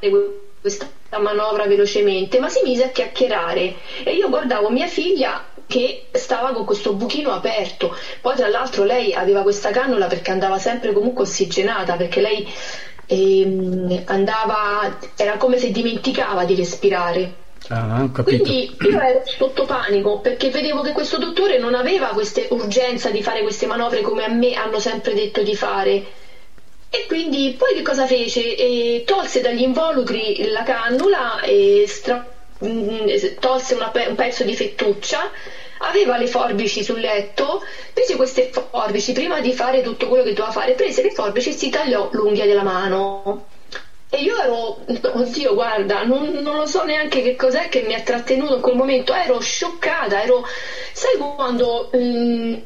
questa 0.61 0.88
manovra 1.18 1.66
velocemente, 1.66 2.38
ma 2.38 2.48
si 2.48 2.61
mise 2.62 2.85
a 2.85 2.88
chiacchierare 2.88 3.74
e 4.02 4.14
io 4.14 4.28
guardavo 4.30 4.70
mia 4.70 4.87
figlia 4.87 5.44
che 5.66 6.07
stava 6.12 6.52
con 6.52 6.64
questo 6.64 6.94
buchino 6.94 7.30
aperto. 7.30 7.94
Poi 8.20 8.35
tra 8.35 8.48
l'altro 8.48 8.83
lei 8.85 9.12
aveva 9.12 9.42
questa 9.42 9.70
cannula 9.70 10.07
perché 10.07 10.30
andava 10.30 10.59
sempre 10.59 10.92
comunque 10.92 11.24
ossigenata, 11.24 11.96
perché 11.96 12.20
lei 12.20 12.46
ehm, 13.07 14.02
andava, 14.07 14.98
era 15.16 15.37
come 15.37 15.59
se 15.59 15.70
dimenticava 15.70 16.44
di 16.44 16.54
respirare. 16.54 17.43
Ah, 17.68 18.07
Quindi 18.22 18.77
io 18.79 19.00
ero 19.00 19.22
sotto 19.24 19.64
panico 19.64 20.20
perché 20.20 20.50
vedevo 20.50 20.83
che 20.83 20.92
questo 20.92 21.16
dottore 21.16 21.57
non 21.59 21.74
aveva 21.74 22.09
questa 22.09 22.42
urgenza 22.50 23.11
di 23.11 23.22
fare 23.22 23.40
queste 23.40 23.66
manovre 23.66 24.03
come 24.03 24.22
a 24.24 24.29
me 24.29 24.53
hanno 24.53 24.79
sempre 24.79 25.14
detto 25.14 25.42
di 25.42 25.55
fare. 25.55 26.05
E 26.90 27.07
quindi 27.07 27.55
poi 27.59 27.72
che 27.74 27.83
cosa 27.83 28.07
fece? 28.07 28.55
E 28.55 29.03
tolse 29.07 29.40
dagli 29.40 29.62
involucri 29.62 30.44
la 30.48 30.62
cannula 30.62 31.40
stra- 31.87 32.24
mm, 32.64 33.07
tolse 33.40 33.74
pe- 33.92 34.07
un 34.07 34.14
pezzo 34.14 34.44
di 34.44 34.55
fettuccia, 34.55 35.31
aveva 35.79 36.16
le 36.16 36.27
forbici 36.27 36.83
sul 36.83 37.00
letto, 37.00 37.62
prese 37.92 38.14
queste 38.14 38.50
forbici, 38.53 39.12
prima 39.12 39.40
di 39.40 39.53
fare 39.53 39.81
tutto 39.81 40.07
quello 40.07 40.22
che 40.22 40.33
doveva 40.33 40.53
fare, 40.53 40.74
prese 40.74 41.03
le 41.03 41.11
forbici 41.11 41.48
e 41.48 41.53
si 41.53 41.68
tagliò 41.70 42.09
l'unghia 42.12 42.44
della 42.46 42.62
mano 42.62 43.46
e 44.14 44.22
io 44.22 44.37
ero, 44.40 44.79
oddio, 45.14 45.55
guarda, 45.55 46.05
non, 46.05 46.29
non, 46.29 46.57
lo 46.57 46.66
so 46.66 46.85
neanche 46.85 47.20
che 47.20 47.35
cos'è 47.35 47.68
che 47.68 47.83
mi 47.83 47.94
ha 47.94 48.00
trattenuto 48.00 48.55
in 48.55 48.61
quel 48.61 48.77
momento, 48.77 49.12
ero 49.12 49.40
scioccata, 49.40 50.22
ero, 50.22 50.46
sai 50.92 51.16
quando 51.16 51.90
ti, 51.90 52.61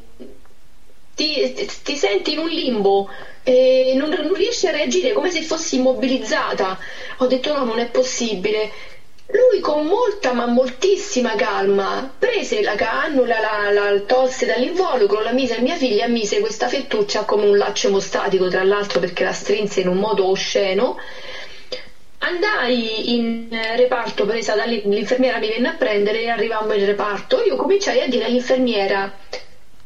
ti, 1.54 1.68
ti, 1.82 1.96
senti 1.96 2.32
in 2.32 2.38
un 2.38 2.48
limbo 2.48 3.08
e 3.42 3.94
non, 3.96 4.10
non 4.10 4.34
riesci 4.34 4.66
a 4.66 4.72
reagire 4.72 5.12
come 5.12 5.30
se 5.30 5.42
fossi 5.42 5.76
immobilizzata. 5.76 6.78
Ho 7.18 7.26
detto 7.26 7.54
no, 7.54 7.64
non 7.64 7.78
è 7.78 7.86
possibile. 7.86 8.70
Lui 9.30 9.60
con 9.60 9.84
molta 9.84 10.32
ma 10.32 10.46
moltissima 10.46 11.34
calma 11.34 12.08
prese 12.18 12.62
la 12.62 12.74
cannula, 12.74 13.38
la, 13.38 13.68
la 13.70 13.98
tolse 14.06 14.46
dall'involucro, 14.46 15.20
la 15.20 15.32
mise 15.32 15.54
a 15.54 15.58
mia 15.58 15.76
figlia, 15.76 16.06
mise 16.06 16.38
questa 16.38 16.66
fettuccia 16.66 17.24
come 17.24 17.44
un 17.44 17.58
laccio 17.58 17.88
emostatico 17.88 18.48
tra 18.48 18.62
l'altro 18.62 18.98
perché 18.98 19.24
la 19.24 19.32
strinse 19.32 19.80
in 19.80 19.88
un 19.88 19.98
modo 19.98 20.24
osceno 20.24 20.96
Andai 22.20 23.14
in 23.14 23.48
reparto 23.76 24.24
presa 24.24 24.54
dall'infermiera 24.54 25.38
mi 25.38 25.48
venne 25.48 25.68
a 25.68 25.72
prendere 25.72 26.22
e 26.22 26.28
arrivammo 26.28 26.72
in 26.72 26.84
reparto. 26.84 27.40
Io 27.40 27.54
cominciai 27.54 28.00
a 28.00 28.06
dire 28.08 28.24
all'infermiera 28.24 29.08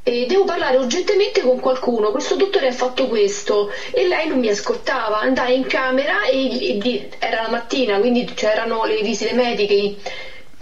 eh, 0.04 0.26
devo 0.26 0.44
parlare 0.44 0.76
urgentemente 0.76 1.42
con 1.42 1.60
qualcuno, 1.60 2.10
questo 2.10 2.34
dottore 2.34 2.66
ha 2.68 2.72
fatto 2.72 3.06
questo 3.06 3.70
e 3.92 4.06
lei 4.06 4.26
non 4.28 4.38
mi 4.38 4.48
ascoltava, 4.48 5.20
andai 5.20 5.56
in 5.56 5.66
camera 5.66 6.24
e, 6.24 6.80
e 6.80 7.08
era 7.18 7.42
la 7.42 7.48
mattina, 7.48 7.98
quindi 7.98 8.24
c'erano 8.34 8.84
le 8.84 9.00
visite 9.00 9.32
mediche 9.32 9.96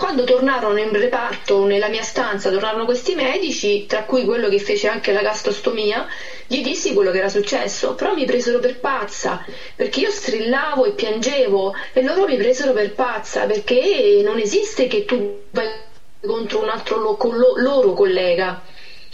quando 0.01 0.25
tornarono 0.25 0.79
in 0.79 0.93
reparto, 0.93 1.67
nella 1.67 1.89
mia 1.89 2.01
stanza, 2.01 2.49
tornarono 2.49 2.87
questi 2.87 3.15
medici, 3.15 3.85
tra 3.85 4.05
cui 4.05 4.25
quello 4.25 4.49
che 4.49 4.59
fece 4.59 4.89
anche 4.89 5.13
la 5.13 5.21
gastrostomia, 5.21 6.07
gli 6.47 6.63
dissi 6.63 6.95
quello 6.95 7.11
che 7.11 7.19
era 7.19 7.29
successo, 7.29 7.93
però 7.93 8.15
mi 8.15 8.25
presero 8.25 8.61
per 8.61 8.81
pazza, 8.81 9.45
perché 9.77 10.01
io 10.01 10.11
strillavo 10.11 10.87
e 10.87 10.93
piangevo 10.93 11.75
e 11.93 12.03
loro 12.03 12.25
mi 12.25 12.39
presero 12.39 12.73
per 12.73 12.95
pazza, 12.95 13.45
perché 13.45 14.23
non 14.25 14.39
esiste 14.39 14.87
che 14.87 15.05
tu 15.05 15.43
vai 15.51 15.69
contro 16.27 16.61
un 16.63 16.71
altro 16.71 16.97
lo, 16.97 17.17
con 17.17 17.37
lo, 17.37 17.53
loro 17.57 17.93
collega. 17.93 18.59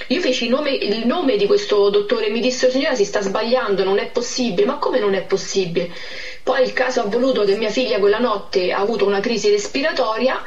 Io 0.09 0.21
feci 0.21 0.45
il 0.45 0.51
nome, 0.51 0.71
il 0.73 1.05
nome, 1.07 1.37
di 1.37 1.47
questo 1.47 1.89
dottore 1.89 2.27
e 2.27 2.29
mi 2.29 2.41
disse 2.41 2.69
signora 2.71 2.95
si 2.95 3.05
sta 3.05 3.21
sbagliando, 3.23 3.83
non 3.83 3.99
è 3.99 4.07
possibile, 4.07 4.67
ma 4.67 4.77
come 4.77 4.99
non 4.99 5.15
è 5.15 5.23
possibile? 5.23 5.89
Poi 6.43 6.63
il 6.63 6.73
caso 6.73 7.01
ha 7.01 7.05
voluto 7.05 7.43
che 7.45 7.55
mia 7.55 7.71
figlia 7.71 7.99
quella 7.99 8.19
notte 8.19 8.71
ha 8.71 8.79
avuto 8.79 9.05
una 9.07 9.21
crisi 9.21 9.49
respiratoria 9.49 10.41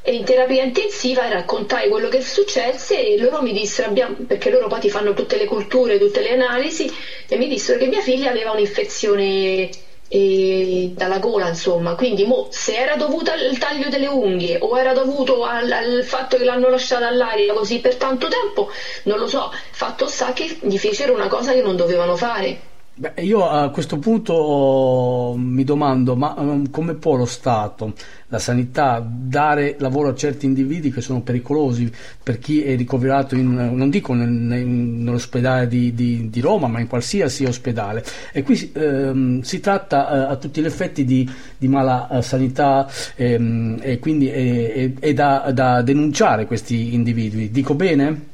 e 0.00 0.14
in 0.14 0.24
terapia 0.24 0.62
intensiva 0.62 1.26
raccontai 1.28 1.88
quello 1.88 2.08
che 2.08 2.20
successe 2.20 2.98
e 3.12 3.16
loro 3.18 3.40
mi 3.42 3.52
dissero, 3.52 3.88
abbiamo, 3.88 4.14
perché 4.26 4.48
loro 4.50 4.66
poi 4.68 4.80
ti 4.80 4.88
fanno 4.88 5.12
tutte 5.12 5.36
le 5.36 5.44
culture, 5.44 5.98
tutte 5.98 6.20
le 6.20 6.30
analisi, 6.30 6.88
e 7.28 7.36
mi 7.36 7.46
dissero 7.48 7.78
che 7.78 7.86
mia 7.88 8.00
figlia 8.00 8.28
aveva 8.28 8.50
un'infezione 8.50 9.68
eh, 10.14 10.92
dalla 10.94 11.18
gola, 11.18 11.48
insomma. 11.48 11.94
Quindi 11.94 12.24
mo, 12.24 12.48
se 12.50 12.76
era 12.76 12.96
dovuta 12.96 13.32
al 13.32 13.56
taglio 13.56 13.88
delle 13.88 14.06
unghie 14.06 14.58
o 14.60 14.78
era 14.78 14.92
dovuto 14.92 15.44
al, 15.44 15.70
al, 15.70 16.04
fatto 16.04 16.36
che 16.36 16.44
l'hanno 16.44 16.68
lasciata 16.68 17.06
all'aria 17.06 17.54
così 17.54 17.80
per 17.80 17.96
tanto 17.96 18.28
tempo, 18.28 18.70
non 19.04 19.18
lo 19.18 19.26
so. 19.26 19.50
Fatto 19.70 20.06
sta 20.08 20.34
che 20.34 20.58
gli 20.60 20.76
fecero 20.76 21.14
una 21.14 21.28
cosa 21.28 21.52
che 21.52 21.62
non 21.62 21.76
dovevano 21.76 22.14
fare. 22.16 22.71
Beh, 22.94 23.14
io 23.22 23.48
a 23.48 23.70
questo 23.70 23.98
punto 23.98 24.34
oh, 24.34 25.34
mi 25.38 25.64
domando, 25.64 26.14
ma 26.14 26.34
um, 26.36 26.68
come 26.68 26.92
può 26.92 27.16
lo 27.16 27.24
Stato, 27.24 27.94
la 28.26 28.38
sanità, 28.38 29.02
dare 29.02 29.76
lavoro 29.78 30.10
a 30.10 30.14
certi 30.14 30.44
individui 30.44 30.92
che 30.92 31.00
sono 31.00 31.22
pericolosi 31.22 31.90
per 32.22 32.38
chi 32.38 32.62
è 32.62 32.76
ricoverato, 32.76 33.34
in, 33.34 33.54
non 33.54 33.88
dico 33.88 34.12
nel, 34.12 34.28
nel, 34.28 34.66
nell'ospedale 34.66 35.68
di, 35.68 35.94
di, 35.94 36.28
di, 36.28 36.40
Roma, 36.40 36.66
ma 36.66 36.80
in 36.80 36.86
qualsiasi 36.86 37.44
ospedale? 37.46 38.04
E 38.30 38.42
qui 38.42 38.70
ehm, 38.74 39.40
si 39.40 39.58
tratta 39.60 40.28
eh, 40.28 40.32
a 40.32 40.36
tutti 40.36 40.60
gli 40.60 40.66
effetti 40.66 41.06
di, 41.06 41.26
di 41.56 41.68
mala 41.68 42.10
eh, 42.10 42.20
sanità 42.20 42.86
ehm, 43.16 43.78
e 43.80 43.98
quindi 44.00 44.28
è, 44.28 44.72
è, 44.72 44.92
è 44.98 45.14
da, 45.14 45.50
da 45.50 45.80
denunciare 45.80 46.44
questi 46.44 46.92
individui. 46.92 47.50
Dico 47.50 47.72
bene? 47.74 48.31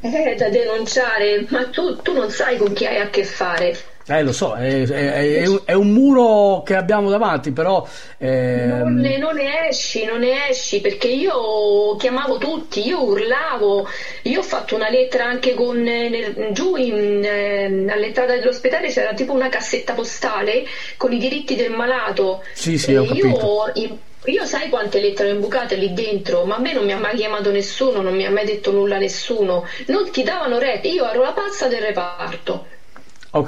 È 0.00 0.34
da 0.34 0.48
denunciare, 0.48 1.46
ma 1.48 1.66
tu, 1.66 1.96
tu 1.96 2.12
non 2.12 2.30
sai 2.30 2.56
con 2.56 2.72
chi 2.72 2.86
hai 2.86 3.00
a 3.00 3.08
che 3.10 3.24
fare. 3.24 3.76
Eh, 4.06 4.24
lo 4.24 4.32
so, 4.32 4.54
è, 4.54 4.82
è, 4.86 5.44
è, 5.66 5.72
un 5.72 5.92
muro 5.92 6.62
che 6.64 6.74
abbiamo 6.74 7.10
davanti, 7.10 7.52
però... 7.52 7.86
Ehm... 8.18 8.78
Non, 8.78 8.94
ne, 8.94 9.18
non, 9.18 9.36
ne, 9.36 9.68
esci, 9.68 10.04
non 10.04 10.18
ne 10.18 10.48
esci, 10.48 10.80
perché 10.80 11.06
io 11.06 11.94
chiamavo 11.96 12.36
tutti, 12.38 12.84
io 12.84 13.04
urlavo, 13.04 13.86
io 14.22 14.40
ho 14.40 14.42
fatto 14.42 14.74
una 14.74 14.88
lettera 14.88 15.26
anche 15.26 15.54
con... 15.54 15.80
Nel, 15.80 16.48
giù 16.50 16.74
in, 16.74 17.22
eh, 17.22 17.66
all'entrata 17.88 18.34
dell'ospedale 18.34 18.88
c'era 18.88 19.14
tipo 19.14 19.32
una 19.32 19.48
cassetta 19.48 19.92
postale 19.92 20.64
con 20.96 21.12
i 21.12 21.18
diritti 21.18 21.54
del 21.54 21.70
malato. 21.70 22.42
Sì, 22.52 22.78
sì, 22.78 22.96
ho 22.96 23.04
capito. 23.04 23.70
Io, 23.74 23.98
io 24.24 24.44
sai 24.44 24.68
quante 24.68 25.00
lettere 25.00 25.30
ho 25.30 25.34
imbucate 25.34 25.76
lì 25.76 25.92
dentro, 25.94 26.44
ma 26.44 26.56
a 26.56 26.60
me 26.60 26.72
non 26.72 26.84
mi 26.84 26.92
ha 26.92 26.98
mai 26.98 27.16
chiamato 27.16 27.50
nessuno, 27.50 28.02
non 28.02 28.14
mi 28.14 28.26
ha 28.26 28.30
mai 28.30 28.44
detto 28.44 28.70
nulla 28.70 28.98
nessuno. 28.98 29.66
Non 29.86 30.10
ti 30.10 30.22
davano 30.22 30.58
rete, 30.58 30.88
io 30.88 31.08
ero 31.08 31.22
la 31.22 31.32
pazza 31.32 31.68
del 31.68 31.80
reparto. 31.80 32.66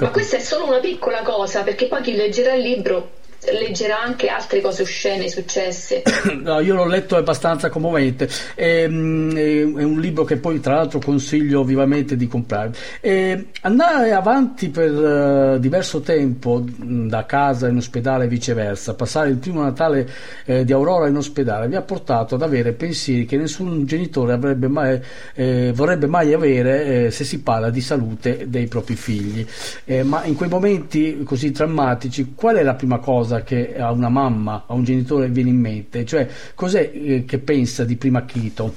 Ma 0.05 0.11
questa 0.11 0.37
è 0.37 0.41
solo 0.41 0.67
una 0.67 0.79
piccola 0.79 1.23
cosa, 1.23 1.63
perché 1.63 1.87
poi 1.87 2.03
chi 2.03 2.15
leggerà 2.15 2.55
il 2.55 2.63
libro 2.63 3.11
leggerà 3.51 4.01
anche 4.01 4.29
altre 4.29 4.61
cose 4.61 4.83
oscene 4.83 5.29
successe. 5.29 6.03
no, 6.41 6.61
io 6.61 6.75
l'ho 6.75 6.87
letto 6.87 7.17
abbastanza 7.17 7.69
commovente. 7.69 8.29
È, 8.55 8.87
mm, 8.87 9.37
è, 9.37 9.83
un 9.83 10.01
libro 10.01 10.25
che 10.25 10.37
poi, 10.37 10.61
tra 10.61 10.77
l'altro, 10.77 11.01
consiglio 11.01 11.65
vivamente 11.65 12.17
di 12.17 12.29
comprare. 12.29 12.73
E 13.01 13.47
andare 13.63 14.13
avanti 14.13 14.69
per 14.69 14.93
uh, 14.93 15.59
diverso 15.59 16.01
tempo 16.01 16.63
mm, 16.63 17.09
da 17.09 17.27
casa 17.27 17.69
in 17.69 17.77
ospedale 17.77 18.25
e 18.25 18.29
viceversa, 18.29 18.95
passare 18.95 19.31
il 19.31 19.37
primo 19.39 19.63
Natale 19.63 20.09
eh, 20.45 20.65
di 20.65 20.73
Aurora 20.73 21.09
in 21.09 21.17
ospedale, 21.17 21.67
mi 21.69 21.77
ha 21.77 21.83
portato 21.83 22.35
ad 22.37 22.43
avere 22.43 22.73
pensieri 22.73 23.27
che 23.27 23.37
nessun 23.37 23.87
genitore 23.87 24.37
mai, 24.69 25.01
eh, 25.35 25.73
vorrebbe 25.75 26.07
mai 26.07 26.33
avere 26.33 27.07
eh, 27.07 27.11
se 27.11 27.25
si 27.25 27.41
parla 27.41 27.71
di 27.71 27.81
salute 27.81 28.45
dei 28.49 28.67
propri 28.67 28.95
figli. 28.95 29.47
Eh, 29.85 30.03
ma 30.03 30.25
in 30.25 30.35
quei 30.35 30.49
momenti 30.49 31.23
così 31.25 31.51
drammatici, 31.51 32.33
qual 32.35 32.57
è 32.57 32.63
la 32.63 32.75
prima 32.75 32.99
cosa? 32.99 33.32
Cosa 33.33 33.43
che 33.43 33.75
a 33.79 33.91
una 33.91 34.11
mamma, 34.11 34.65
a 34.67 34.75
un 34.75 34.85
genitore 34.85 35.29
viene 35.29 35.49
in 35.49 35.59
mente? 35.59 36.05
Cioè, 36.05 36.29
cos'è 36.55 36.91
eh, 36.93 37.25
che 37.25 37.39
pensa 37.39 37.85
di 37.85 37.97
primo 37.97 38.19
acchito? 38.19 38.75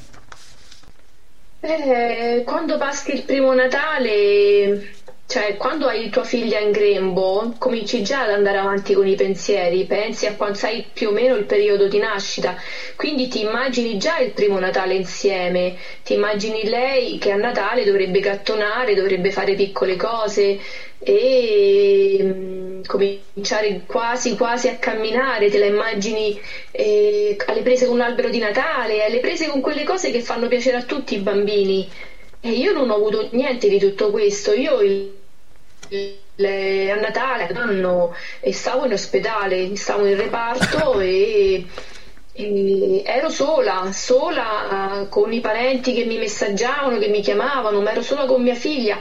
Eh, 1.60 2.44
quando 2.46 2.78
passi 2.78 3.14
il 3.14 3.24
primo 3.24 3.54
Natale, 3.54 4.94
cioè 5.28 5.58
quando 5.58 5.88
hai 5.88 6.10
tua 6.10 6.24
figlia 6.24 6.60
in 6.60 6.70
grembo, 6.72 7.52
cominci 7.58 8.02
già 8.04 8.22
ad 8.22 8.30
andare 8.30 8.58
avanti 8.58 8.94
con 8.94 9.08
i 9.08 9.16
pensieri, 9.16 9.84
pensi 9.86 10.28
a 10.28 10.36
quando 10.36 10.56
sai 10.56 10.86
più 10.94 11.10
o 11.10 11.12
meno 11.12 11.34
il 11.36 11.46
periodo 11.46 11.88
di 11.88 11.98
nascita, 11.98 12.56
quindi 12.96 13.28
ti 13.28 13.40
immagini 13.40 13.98
già 13.98 14.18
il 14.20 14.32
primo 14.32 14.60
Natale 14.60 14.94
insieme, 14.94 15.74
ti 16.04 16.14
immagini 16.14 16.64
lei 16.66 17.18
che 17.18 17.32
a 17.32 17.36
Natale 17.36 17.84
dovrebbe 17.84 18.20
gattonare, 18.20 18.94
dovrebbe 18.94 19.32
fare 19.32 19.56
piccole 19.56 19.96
cose 19.96 20.58
e 21.00 22.20
mm, 22.22 22.82
cominciare 22.86 23.82
quasi 23.86 24.36
quasi 24.36 24.68
a 24.68 24.76
camminare, 24.76 25.50
te 25.50 25.58
la 25.58 25.66
immagini 25.66 26.40
eh, 26.72 27.36
alle 27.46 27.62
prese 27.62 27.86
con 27.86 27.96
un 27.96 28.02
albero 28.02 28.30
di 28.30 28.38
Natale, 28.40 29.04
alle 29.04 29.20
prese 29.20 29.48
con 29.48 29.60
quelle 29.60 29.84
cose 29.84 30.12
che 30.12 30.22
fanno 30.22 30.48
piacere 30.48 30.78
a 30.78 30.82
tutti 30.84 31.16
i 31.16 31.18
bambini. 31.18 31.88
E 32.46 32.52
io 32.52 32.74
non 32.74 32.92
ho 32.92 32.96
avuto 32.98 33.28
niente 33.32 33.68
di 33.68 33.80
tutto 33.80 34.12
questo, 34.12 34.54
io 34.54 34.80
il, 34.82 35.12
il, 35.90 36.92
a 36.92 36.94
Natale 36.94 37.48
anno, 37.56 38.14
stavo 38.52 38.86
in 38.86 38.92
ospedale, 38.92 39.76
stavo 39.76 40.06
in 40.06 40.16
reparto 40.16 41.00
e, 41.02 41.66
e 42.34 43.02
ero 43.04 43.30
sola, 43.30 43.90
sola 43.92 45.08
con 45.10 45.34
i 45.34 45.40
parenti 45.40 45.92
che 45.92 46.04
mi 46.04 46.20
messaggiavano, 46.20 47.00
che 47.00 47.08
mi 47.08 47.22
chiamavano, 47.22 47.82
ma 47.82 47.90
ero 47.90 48.04
sola 48.04 48.26
con 48.26 48.44
mia 48.44 48.54
figlia. 48.54 49.00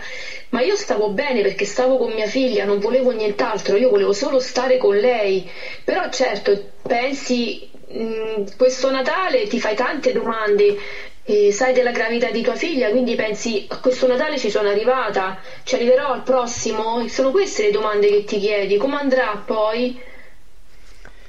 Ma 0.49 0.63
io 0.63 0.75
stavo 0.75 1.11
bene 1.11 1.43
perché 1.43 1.67
stavo 1.67 1.99
con 1.99 2.13
mia 2.13 2.27
figlia, 2.27 2.65
non 2.65 2.79
volevo 2.79 3.11
nient'altro, 3.11 3.77
io 3.77 3.91
volevo 3.91 4.15
solo 4.15 4.39
stare 4.41 4.79
con 4.79 4.97
lei. 4.97 5.47
Però 5.85 6.09
certo, 6.09 6.71
pensi, 6.81 7.69
mm, 7.93 8.45
questo 8.57 8.91
Natale 8.91 9.47
ti 9.49 9.61
fai 9.61 9.75
tante 9.75 10.13
domande, 10.13 10.79
eh, 11.25 11.51
sai 11.51 11.73
della 11.73 11.91
gravità 11.91 12.31
di 12.31 12.43
tua 12.43 12.55
figlia, 12.55 12.91
quindi 12.91 13.15
pensi 13.15 13.65
a 13.69 13.79
questo 13.79 14.07
Natale 14.07 14.39
ci 14.39 14.49
sono 14.51 14.69
arrivata, 14.69 15.37
ci 15.63 15.75
arriverò 15.75 16.11
al 16.11 16.23
prossimo? 16.23 17.07
Sono 17.09 17.31
queste 17.31 17.63
le 17.63 17.71
domande 17.71 18.09
che 18.09 18.25
ti 18.25 18.39
chiedi, 18.39 18.77
come 18.77 18.97
andrà 18.97 19.41
poi? 19.45 19.95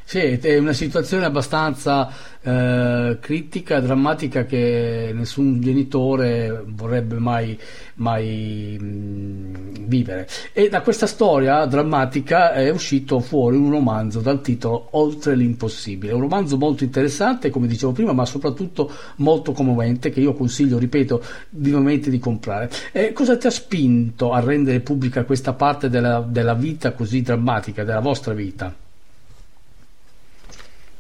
Sì, 0.08 0.20
è 0.20 0.58
una 0.60 0.74
situazione 0.74 1.26
abbastanza 1.26 2.08
eh, 2.40 3.18
critica, 3.20 3.80
drammatica 3.80 4.46
che 4.46 5.12
nessun 5.16 5.60
genitore 5.60 6.64
vorrebbe 6.68 7.18
mai, 7.18 7.58
mai 7.96 8.78
mh, 8.80 8.86
mm, 8.86 9.54
vivere. 9.88 10.28
E 10.54 10.70
da 10.70 10.82
questa 10.82 11.08
storia 11.08 11.66
drammatica 11.66 12.54
è 12.54 12.70
uscito 12.70 13.20
fuori 13.20 13.58
un 13.58 13.72
romanzo 13.72 14.20
dal 14.20 14.42
titolo 14.42 14.90
Oltre 14.92 15.36
l'impossibile, 15.36 16.14
un 16.14 16.22
romanzo 16.22 16.56
molto 16.56 16.84
interessante, 16.84 17.50
come 17.50 17.66
dicevo 17.66 17.92
prima, 17.92 18.14
ma 18.14 18.26
soprattutto 18.26 18.92
molto 19.16 19.54
commovente 19.54 20.12
che 20.12 20.20
io 20.20 20.34
consiglio, 20.34 20.78
ripeto, 20.78 21.24
vivamente 21.50 22.12
di 22.12 22.20
comprare. 22.20 22.70
E 22.92 23.12
cosa 23.12 23.38
ti 23.38 23.48
ha 23.48 23.52
spinto 23.52 24.34
a 24.34 24.40
rendere 24.40 24.82
pubblica 24.82 25.24
questa 25.26 25.54
parte 25.54 25.90
della, 25.90 26.20
della 26.20 26.54
vita 26.54 26.94
così 26.94 27.24
drammatica, 27.24 27.84
della 27.84 28.02
vostra 28.02 28.36
vita? 28.36 28.85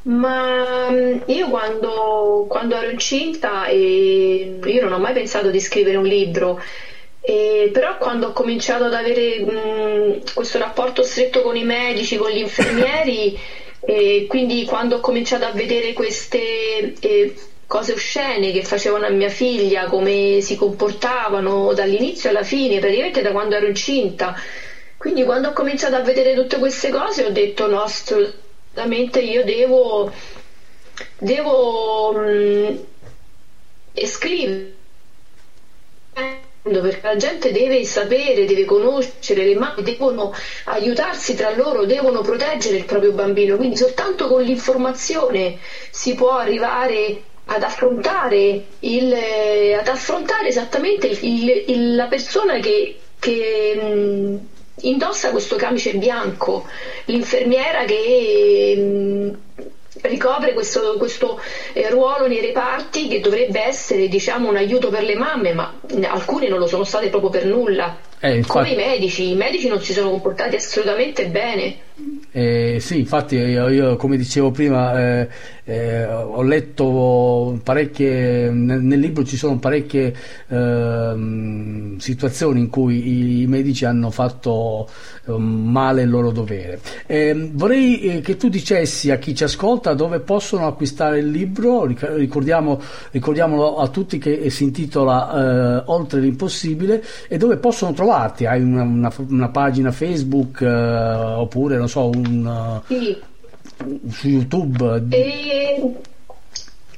Ma 0.05 0.89
mm, 0.89 1.17
io 1.27 1.49
quando, 1.49 2.45
quando 2.47 2.75
ero 2.75 2.89
incinta 2.89 3.65
eh, 3.67 4.59
io 4.63 4.81
non 4.81 4.91
ho 4.91 4.99
mai 4.99 5.13
pensato 5.13 5.49
di 5.49 5.59
scrivere 5.59 5.97
un 5.97 6.05
libro, 6.05 6.61
eh, 7.21 7.69
però 7.73 7.97
quando 7.97 8.27
ho 8.27 8.31
cominciato 8.31 8.83
ad 8.83 8.93
avere 8.93 9.39
mh, 9.39 9.51
mm, 9.51 10.11
questo 10.33 10.59
rapporto 10.59 11.01
stretto 11.01 11.41
con 11.41 11.55
i 11.55 11.63
medici, 11.63 12.17
con 12.17 12.29
gli 12.29 12.37
infermieri, 12.37 13.35
eh, 13.81 14.25
quindi 14.27 14.63
quando 14.65 14.97
ho 14.97 14.99
cominciato 14.99 15.45
a 15.45 15.51
vedere 15.51 15.93
queste 15.93 16.93
cose 17.65 17.93
oscene 17.93 18.51
che 18.51 18.61
facevano 18.61 19.07
a 19.07 19.09
mia 19.09 19.29
figlia, 19.29 19.85
come 19.87 20.39
si 20.39 20.55
comportavano 20.55 21.73
dall'inizio 21.73 22.29
alla 22.29 22.43
fine, 22.43 22.77
praticamente 22.77 23.21
da 23.21 23.31
quando 23.31 23.55
ero 23.55 23.65
incinta, 23.65 24.35
quindi 24.97 25.23
quando 25.23 25.47
ho 25.49 25.53
cominciato 25.53 25.95
a 25.95 26.01
vedere 26.01 26.35
tutte 26.35 26.59
queste 26.59 26.89
cose 26.89 27.23
ho 27.23 27.29
detto 27.29 27.67
no, 27.67 27.87
assolutamente 28.75 29.21
io 29.21 29.43
devo, 29.45 30.11
devo 31.17 32.11
mh, 32.11 32.83
scrivere 34.03 34.73
perché 36.61 36.99
la 37.03 37.15
gente 37.15 37.51
deve 37.51 37.85
sapere, 37.85 38.45
deve 38.45 38.65
conoscere, 38.65 39.45
le 39.45 39.55
mamme 39.55 39.81
devono 39.83 40.33
aiutarsi 40.65 41.35
tra 41.35 41.51
loro, 41.51 41.85
devono 41.85 42.21
proteggere 42.21 42.77
il 42.77 42.85
proprio 42.85 43.11
bambino, 43.11 43.55
quindi 43.55 43.77
soltanto 43.77 44.27
con 44.27 44.41
l'informazione 44.41 45.57
si 45.91 46.15
può 46.15 46.31
arrivare 46.31 47.21
ad 47.45 47.61
affrontare, 47.61 48.65
il, 48.79 49.13
ad 49.77 49.87
affrontare 49.87 50.47
esattamente 50.47 51.07
il, 51.07 51.63
il, 51.67 51.95
la 51.95 52.07
persona 52.07 52.57
che, 52.59 52.97
che 53.19 53.75
mh, 53.75 54.54
indossa 54.81 55.31
questo 55.31 55.55
camice 55.55 55.93
bianco, 55.93 56.67
l'infermiera 57.05 57.85
che 57.85 58.73
mh, 58.77 58.81
mm, 58.81 59.29
ricopre 60.01 60.53
questo, 60.53 60.97
questo 60.97 61.39
eh, 61.73 61.89
ruolo 61.89 62.27
nei 62.27 62.41
reparti 62.41 63.07
che 63.07 63.19
dovrebbe 63.19 63.61
essere 63.61 64.07
diciamo, 64.07 64.49
un 64.49 64.57
aiuto 64.57 64.89
per 64.89 65.03
le 65.03 65.15
mamme, 65.15 65.53
ma 65.53 65.79
alcune 66.07 66.47
non 66.47 66.59
lo 66.59 66.67
sono 66.67 66.83
state 66.83 67.09
proprio 67.09 67.29
per 67.29 67.45
nulla. 67.45 67.97
Eh, 68.19 68.37
infatti... 68.37 68.69
Come 68.69 68.83
i 68.83 68.87
medici, 68.87 69.31
i 69.31 69.35
medici 69.35 69.67
non 69.67 69.81
si 69.81 69.93
sono 69.93 70.09
comportati 70.09 70.55
assolutamente 70.55 71.27
bene. 71.27 71.83
Eh, 72.31 72.79
sì, 72.81 72.99
infatti 72.99 73.37
io, 73.37 73.69
io, 73.69 73.95
come 73.95 74.17
dicevo 74.17 74.51
prima 74.51 74.99
eh, 74.99 75.29
eh, 75.63 76.05
ho 76.05 76.41
letto 76.41 77.57
parecchie, 77.63 78.49
nel, 78.49 78.81
nel, 78.81 78.99
libro 78.99 79.23
ci 79.23 79.37
sono 79.37 79.57
parecchie 79.57 80.13
ehm, 80.49 81.97
situazioni 81.97 82.59
in 82.59 82.69
cui 82.69 83.07
i, 83.07 83.41
i 83.43 83.47
medici 83.47 83.85
hanno 83.85 84.11
fatto 84.11 84.89
ehm, 85.27 85.41
male 85.41 86.01
il 86.01 86.09
loro 86.09 86.31
dovere. 86.31 86.81
Ehm, 87.05 87.51
vorrei 87.53 88.01
eh, 88.01 88.19
che 88.19 88.35
tu 88.35 88.49
dicessi 88.49 89.11
a 89.11 89.17
chi 89.17 89.33
ci 89.33 89.45
ascolta 89.45 89.93
dove 89.93 90.19
possono 90.19 90.67
acquistare 90.67 91.19
il 91.19 91.29
libro, 91.29 91.85
ricordiamo, 91.85 92.81
ricordiamolo 93.11 93.77
a 93.77 93.87
tutti 93.87 94.17
che 94.17 94.49
si 94.49 94.63
intitola 94.63 95.79
eh, 95.79 95.83
Oltre 95.85 96.19
l'impossibile 96.19 97.01
e 97.29 97.37
dove 97.37 97.55
possono 97.57 97.93
trovarti, 98.15 98.45
hai 98.45 98.61
una, 98.61 98.83
una, 98.83 99.13
una 99.29 99.49
pagina 99.49 99.91
Facebook 99.91 100.61
eh, 100.61 100.67
oppure 100.67 101.77
non 101.77 101.89
so 101.89 102.09
un, 102.09 102.81
sì. 102.87 103.17
su 104.09 104.27
YouTube? 104.27 105.03
E... 105.09 105.91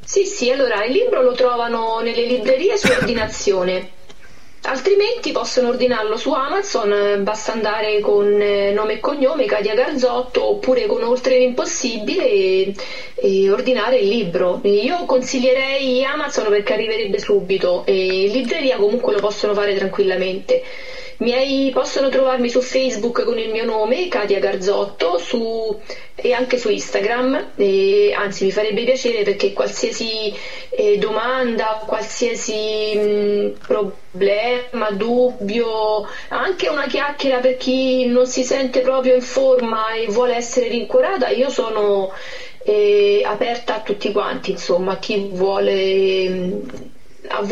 Sì, 0.04 0.24
sì, 0.24 0.52
allora 0.52 0.86
il 0.86 0.94
libro 0.94 1.22
lo 1.22 1.34
trovano 1.34 2.00
nelle 2.02 2.26
librerie 2.26 2.78
su 2.78 2.88
ordinazione. 2.92 3.96
altrimenti 4.62 5.32
possono 5.32 5.70
ordinarlo 5.70 6.18
su 6.18 6.32
Amazon, 6.32 7.24
basta 7.24 7.54
andare 7.54 8.00
con 8.00 8.26
nome 8.74 8.94
e 8.94 9.00
cognome 9.00 9.46
Katia 9.46 9.74
Garzotto 9.74 10.50
oppure 10.50 10.86
con 10.88 11.04
Oltre 11.04 11.40
l'impossibile 11.40 12.30
e, 12.30 12.76
e 13.16 13.50
ordinare 13.50 13.98
il 13.98 14.08
libro. 14.08 14.62
Io 14.64 15.06
consiglierei 15.06 16.04
Amazon 16.06 16.48
perché 16.50 16.74
arriverebbe 16.74 17.20
subito 17.20 17.86
e 17.86 18.26
in 18.26 18.32
libreria 18.32 18.78
comunque 18.78 19.14
lo 19.14 19.20
possono 19.20 19.54
fare 19.54 19.76
tranquillamente. 19.76 20.64
Miei, 21.20 21.72
possono 21.72 22.10
trovarmi 22.10 22.48
su 22.48 22.62
Facebook 22.62 23.24
con 23.24 23.40
il 23.40 23.50
mio 23.50 23.66
nome, 23.66 24.08
Katia 24.08 24.38
Garzotto, 24.38 25.18
su, 25.18 25.76
e 26.14 26.32
anche 26.32 26.60
su 26.60 26.70
Instagram, 26.70 27.54
e, 27.56 28.14
anzi 28.16 28.46
mi 28.46 28.52
farebbe 28.52 28.84
piacere 28.84 29.24
perché 29.24 29.52
qualsiasi 29.52 30.32
eh, 30.70 30.98
domanda, 31.00 31.82
qualsiasi 31.88 32.96
mh, 32.96 33.58
problema, 33.66 34.92
dubbio, 34.92 36.06
anche 36.28 36.68
una 36.68 36.86
chiacchiera 36.86 37.40
per 37.40 37.58
chi 37.58 38.06
non 38.06 38.28
si 38.28 38.44
sente 38.44 38.82
proprio 38.82 39.16
in 39.16 39.22
forma 39.22 39.94
e 39.94 40.06
vuole 40.10 40.36
essere 40.36 40.68
rincuorata, 40.68 41.30
io 41.30 41.50
sono 41.50 42.12
eh, 42.64 43.24
aperta 43.26 43.76
a 43.76 43.82
tutti 43.82 44.12
quanti, 44.12 44.52
insomma, 44.52 44.98
chi 45.00 45.30
vuole... 45.32 46.30
Mh, 46.30 46.96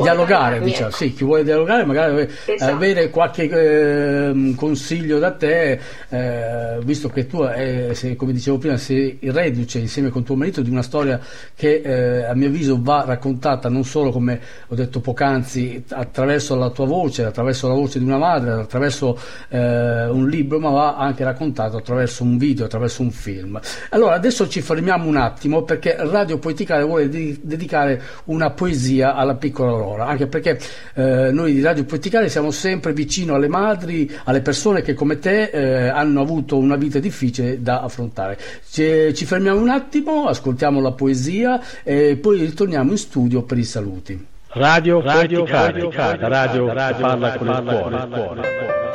dialogare, 0.01 0.59
diciamo, 0.61 0.88
ecco. 0.88 0.97
sì, 0.97 1.13
chi 1.13 1.23
vuole 1.23 1.43
dialogare, 1.43 1.85
magari 1.85 2.27
esatto. 2.45 2.71
avere 2.71 3.09
qualche 3.09 3.49
eh, 3.49 4.53
consiglio 4.55 5.19
da 5.19 5.31
te, 5.31 5.79
eh, 6.09 6.79
visto 6.83 7.09
che 7.09 7.27
tu, 7.27 7.43
eh, 7.43 7.91
sei, 7.93 8.15
come 8.15 8.33
dicevo 8.33 8.57
prima, 8.57 8.77
sei 8.77 9.17
reduce 9.21 9.79
insieme 9.79 10.09
con 10.09 10.23
tuo 10.23 10.35
marito 10.35 10.61
di 10.61 10.69
una 10.69 10.81
storia 10.81 11.19
che 11.55 11.81
eh, 11.83 12.23
a 12.23 12.33
mio 12.33 12.47
avviso 12.47 12.79
va 12.81 13.03
raccontata 13.05 13.69
non 13.69 13.83
solo, 13.83 14.11
come 14.11 14.39
ho 14.67 14.75
detto 14.75 14.99
poc'anzi, 14.99 15.83
attraverso 15.89 16.55
la 16.55 16.69
tua 16.69 16.85
voce, 16.85 17.23
attraverso 17.23 17.67
la 17.67 17.73
voce 17.73 17.99
di 17.99 18.05
una 18.05 18.17
madre, 18.17 18.51
attraverso 18.51 19.17
eh, 19.49 20.07
un 20.07 20.27
libro, 20.29 20.59
ma 20.59 20.69
va 20.69 20.97
anche 20.97 21.23
raccontato 21.23 21.77
attraverso 21.77 22.23
un 22.23 22.38
video, 22.38 22.65
attraverso 22.65 23.01
un 23.01 23.11
film. 23.11 23.59
Allora, 23.89 24.15
adesso 24.15 24.47
ci 24.47 24.61
fermiamo 24.61 25.07
un 25.07 25.17
attimo 25.17 25.63
perché 25.63 25.95
Radio 25.97 26.38
Poeticale 26.38 26.83
vuole 26.83 27.09
de- 27.09 27.38
dedicare 27.41 28.01
una 28.25 28.51
poesia 28.51 29.15
alla 29.15 29.35
piccola 29.35 29.64
Aurora, 29.67 30.06
anche 30.06 30.28
perché 30.28 30.60
eh, 30.95 31.30
noi 31.32 31.54
di 31.54 31.62
Radio 31.62 31.84
Poeticale 31.86 32.30
siamo 32.30 32.51
sempre 32.51 32.93
vicino 32.93 33.36
alle 33.36 33.47
madri, 33.47 34.10
alle 34.25 34.41
persone 34.41 34.82
che 34.82 34.93
come 34.93 35.19
te 35.19 35.49
eh, 35.49 35.88
hanno 35.88 36.21
avuto 36.21 36.58
una 36.58 36.75
vita 36.75 36.99
difficile 36.99 37.62
da 37.62 37.82
affrontare. 37.82 38.38
Ci, 38.69 39.13
ci 39.13 39.25
fermiamo 39.25 39.60
un 39.60 39.69
attimo, 39.69 40.28
ascoltiamo 40.28 40.80
la 40.82 40.91
poesia 40.91 41.62
e 41.84 42.17
poi 42.17 42.39
ritorniamo 42.39 42.91
in 42.91 42.97
studio 42.97 43.43
per 43.43 43.58
i 43.58 43.63
saluti. 43.63 44.25
Radio, 44.58 45.01
radio, 45.01 45.45
radio, 45.45 45.91
radio, 45.91 46.30
radio, 46.30 46.73
radio 46.73 47.01
parla 47.01 47.36
con 47.36 47.47
il 47.47 48.08
cuore. 48.08 48.94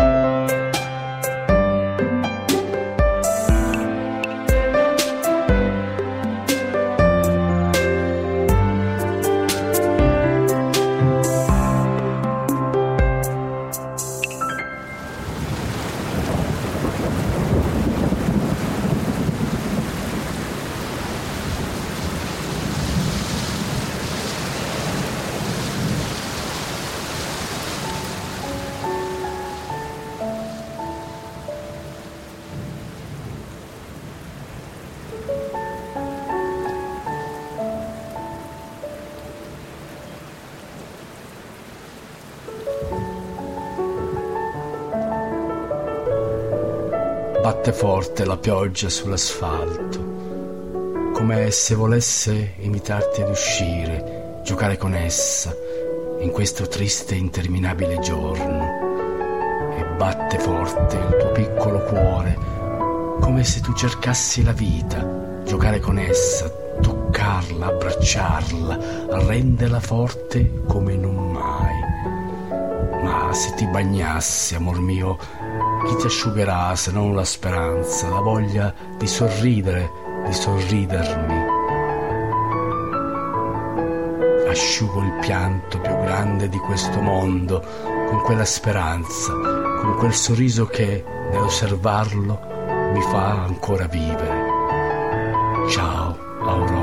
Batte 47.61 47.77
forte 47.77 48.25
la 48.25 48.38
pioggia 48.38 48.88
sull'asfalto, 48.88 51.12
come 51.12 51.51
se 51.51 51.75
volesse 51.75 52.55
invitarti 52.61 53.20
ad 53.20 53.29
uscire, 53.29 54.40
giocare 54.42 54.79
con 54.79 54.94
essa 54.94 55.55
in 56.20 56.31
questo 56.31 56.68
triste 56.68 57.14
e 57.14 57.18
interminabile 57.18 57.99
giorno. 57.99 58.64
E 59.77 59.85
batte 59.99 60.38
forte 60.38 60.96
il 60.96 61.16
tuo 61.18 61.33
piccolo 61.33 61.81
cuore, 61.81 62.38
come 63.20 63.44
se 63.44 63.61
tu 63.61 63.75
cercassi 63.75 64.42
la 64.42 64.53
vita, 64.53 65.42
giocare 65.44 65.81
con 65.81 65.99
essa, 65.99 66.49
toccarla, 66.81 67.66
abbracciarla, 67.66 68.79
renderla 69.27 69.81
forte 69.81 70.62
come 70.66 70.96
non 70.96 71.31
mai. 71.31 73.03
Ma 73.03 73.31
se 73.35 73.53
ti 73.53 73.66
bagnassi, 73.66 74.55
amor 74.55 74.81
mio, 74.81 75.18
chi 75.86 75.96
ti 75.96 76.06
asciugherà 76.06 76.74
se 76.76 76.90
non 76.92 77.14
la 77.14 77.24
speranza, 77.24 78.08
la 78.08 78.20
voglia 78.20 78.74
di 78.96 79.06
sorridere, 79.06 79.90
di 80.26 80.32
sorridermi? 80.32 81.58
Asciugo 84.48 85.00
il 85.00 85.18
pianto 85.20 85.78
più 85.78 85.96
grande 85.98 86.48
di 86.48 86.58
questo 86.58 87.00
mondo 87.00 87.62
con 88.08 88.20
quella 88.22 88.44
speranza, 88.44 89.32
con 89.32 89.94
quel 89.98 90.12
sorriso 90.12 90.66
che, 90.66 91.04
nell'osservarlo, 91.30 92.40
mi 92.92 93.02
fa 93.02 93.42
ancora 93.44 93.86
vivere. 93.86 94.48
Ciao, 95.68 96.18
Aurora. 96.40 96.79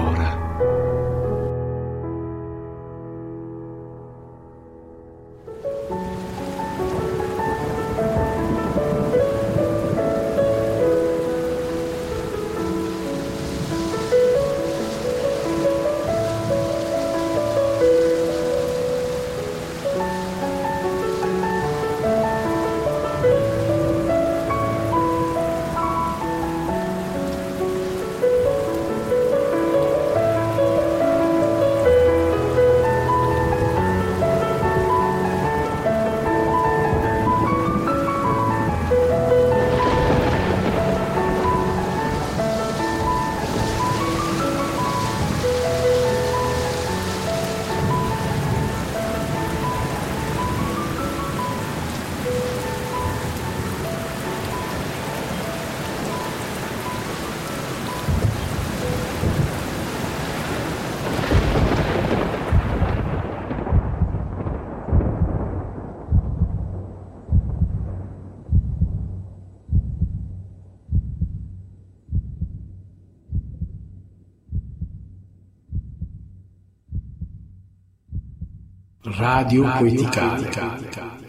Radio 79.17 79.63
Poeticale, 79.63 80.47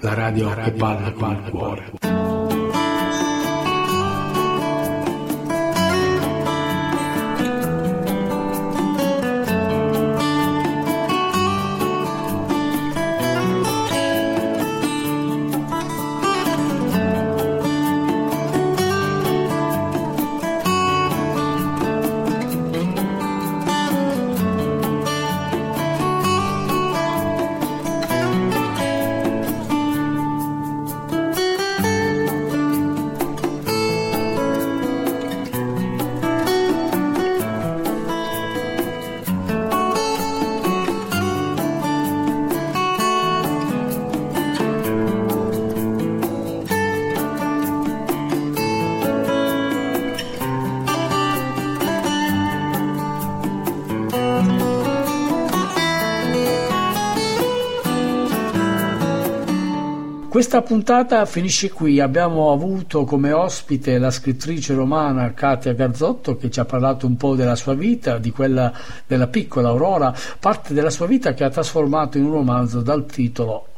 la 0.00 0.12
radio 0.12 0.54
che 0.56 0.72
parla 0.72 1.10
con 1.12 1.30
il 1.30 1.50
cuore. 1.50 2.27
Questa 60.38 60.62
puntata 60.62 61.26
finisce 61.26 61.68
qui, 61.72 61.98
abbiamo 61.98 62.52
avuto 62.52 63.02
come 63.02 63.32
ospite 63.32 63.98
la 63.98 64.12
scrittrice 64.12 64.72
romana 64.72 65.34
Katia 65.34 65.72
Garzotto 65.72 66.36
che 66.36 66.48
ci 66.48 66.60
ha 66.60 66.64
parlato 66.64 67.08
un 67.08 67.16
po' 67.16 67.34
della 67.34 67.56
sua 67.56 67.74
vita, 67.74 68.18
di 68.18 68.30
quella 68.30 68.72
della 69.04 69.26
piccola 69.26 69.70
Aurora, 69.70 70.14
parte 70.38 70.74
della 70.74 70.90
sua 70.90 71.06
vita 71.06 71.34
che 71.34 71.42
ha 71.42 71.50
trasformato 71.50 72.18
in 72.18 72.26
un 72.26 72.30
romanzo 72.30 72.82
dal 72.82 73.04
titolo 73.06 73.70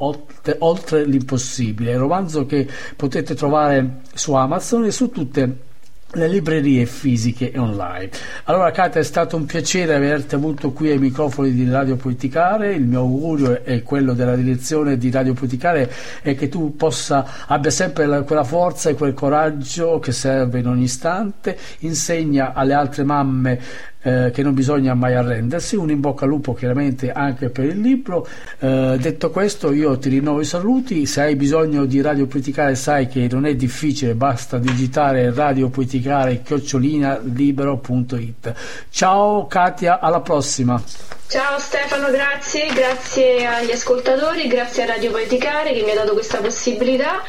Oltre, 0.59 1.07
l'impossibile, 1.07 1.97
romanzo 1.97 2.45
che 2.45 2.69
potete 2.95 3.35
trovare 3.35 4.03
su 4.13 4.35
Amazon 4.35 4.85
e 4.85 4.91
su 4.91 5.11
tutte 5.11 5.41
le 5.47 5.70
librerie 6.15 6.87
fisiche 6.87 7.53
e 7.53 7.59
online. 7.59 8.11
Allora 8.45 8.71
Katia 8.71 9.01
è 9.01 9.05
stato 9.05 9.37
un 9.37 9.47
piacere 9.47 9.95
averti 9.95 10.35
avuto 10.35 10.73
qui 10.73 10.91
ai 10.91 10.99
microfoni 10.99 11.53
di 11.53 11.69
Radio 11.71 11.97
Poeticare, 11.97 12.73
il 12.75 12.85
mio 12.85 13.01
augurio 13.01 13.63
è 13.63 13.83
quello 13.83 14.13
della 14.13 14.35
direzione 14.35 14.99
di 14.99 15.11
Radio 15.11 15.35
Poeticare 15.35 15.91
è 16.23 16.35
che 16.35 16.49
tu 16.49 16.75
possa 16.75 17.47
abbia 17.47 17.71
sempre 17.71 18.07
la, 18.07 18.23
quella 18.23 18.45
forza 18.45 18.91
e 18.91 18.95
quel 18.95 19.15
coraggio 19.15 19.99
che 20.01 20.13
serve 20.13 20.59
in 20.59 20.67
ogni 20.67 20.85
istante, 20.85 21.57
insegna 21.81 22.53
alle 22.55 22.75
altre 22.75 23.05
mamme 23.05 23.61
eh, 24.03 24.31
che 24.33 24.43
non 24.43 24.55
bisogna 24.55 24.95
mai 24.95 25.15
arrendersi, 25.15 25.77
un 25.77 25.91
in 25.91 26.01
bocca 26.01 26.25
al 26.25 26.31
lupo 26.31 26.55
chiaramente 26.55 27.13
anche 27.13 27.51
per 27.51 27.65
il 27.65 27.81
libro. 27.81 28.27
Eh, 28.59 28.97
detto 28.99 29.31
questo 29.31 29.73
io 29.73 29.99
ti 29.99 30.09
rinnovo 30.09 30.41
i 30.41 30.45
saluti, 30.45 31.07
se 31.07 31.23
hai 31.23 31.37
bisogno 31.37 31.85
di 31.85 32.01
Radio 32.01 32.27
Poeticare 32.27 32.75
sai 32.75 33.09
che 33.09 33.29
non 33.31 33.47
è 33.47 33.55
difficile, 33.55 34.15
basta 34.15 34.59
digitare 34.59 35.33
Radio 35.33 35.69
Poeticare 35.69 36.43
chiocciolina 36.43 37.21
libero.it. 37.23 38.55
Ciao 38.91 39.47
Katia, 39.47 40.01
alla 40.01 40.21
prossima. 40.21 40.83
Ciao 41.27 41.59
Stefano, 41.59 42.11
grazie, 42.11 42.67
grazie 42.73 43.47
agli 43.47 43.71
ascoltatori, 43.71 44.49
grazie 44.49 44.83
a 44.83 44.87
Radio 44.87 45.11
Poeticare 45.11 45.73
che 45.73 45.83
mi 45.83 45.91
ha 45.93 45.95
dato 45.95 46.13
questa 46.15 46.39
possibilità 46.39 47.23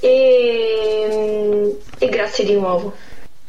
e, 0.00 1.76
e 1.98 2.08
grazie 2.08 2.44
di 2.44 2.54
nuovo. 2.54 2.94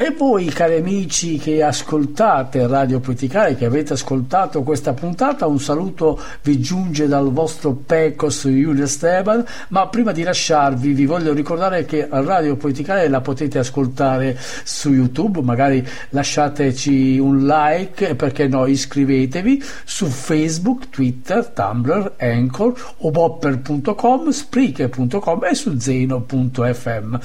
E 0.02 0.12
voi, 0.12 0.46
cari 0.46 0.78
amici 0.78 1.38
che 1.38 1.62
ascoltate 1.62 2.66
Radio 2.68 3.02
Poeticare, 3.02 3.56
che 3.56 3.66
avete 3.66 3.92
ascoltato 3.92 4.64
questa 4.64 4.94
puntata, 4.94 5.46
un 5.46 5.60
saluto 5.60 6.18
vi 6.42 6.62
giunge 6.62 7.06
dal 7.06 7.34
vostro 7.34 7.74
Pecos 7.74 8.44
Giulio 8.44 8.86
Esteban, 8.86 9.44
ma 9.68 9.90
prima 9.90 10.14
di 10.14 10.24
lasciarvi 10.24 10.94
vi 10.94 11.06
voglio 11.06 11.34
ricordare 11.34 11.84
che 11.84 12.08
Radio 12.10 12.56
Poeticare 12.56 13.10
la 13.10 13.20
potete 13.20 13.60
ascoltare 13.60 14.38
su 14.64 14.94
YouTube, 14.94 15.42
magari 15.42 15.86
lasciateci 16.12 17.20
un 17.20 17.46
like 17.46 18.08
e 18.08 18.16
perché 18.16 18.48
no 18.48 18.68
iscrivetevi 18.68 19.62
su 19.84 20.06
Facebook, 20.06 20.88
Twitter, 20.92 21.46
Tumblr, 21.48 22.14
Anchor, 22.20 22.74
obopper.com, 23.00 24.30
spreaker.com 24.30 25.44
e 25.44 25.56
su 25.56 25.78
zeno.fm. 25.78 27.16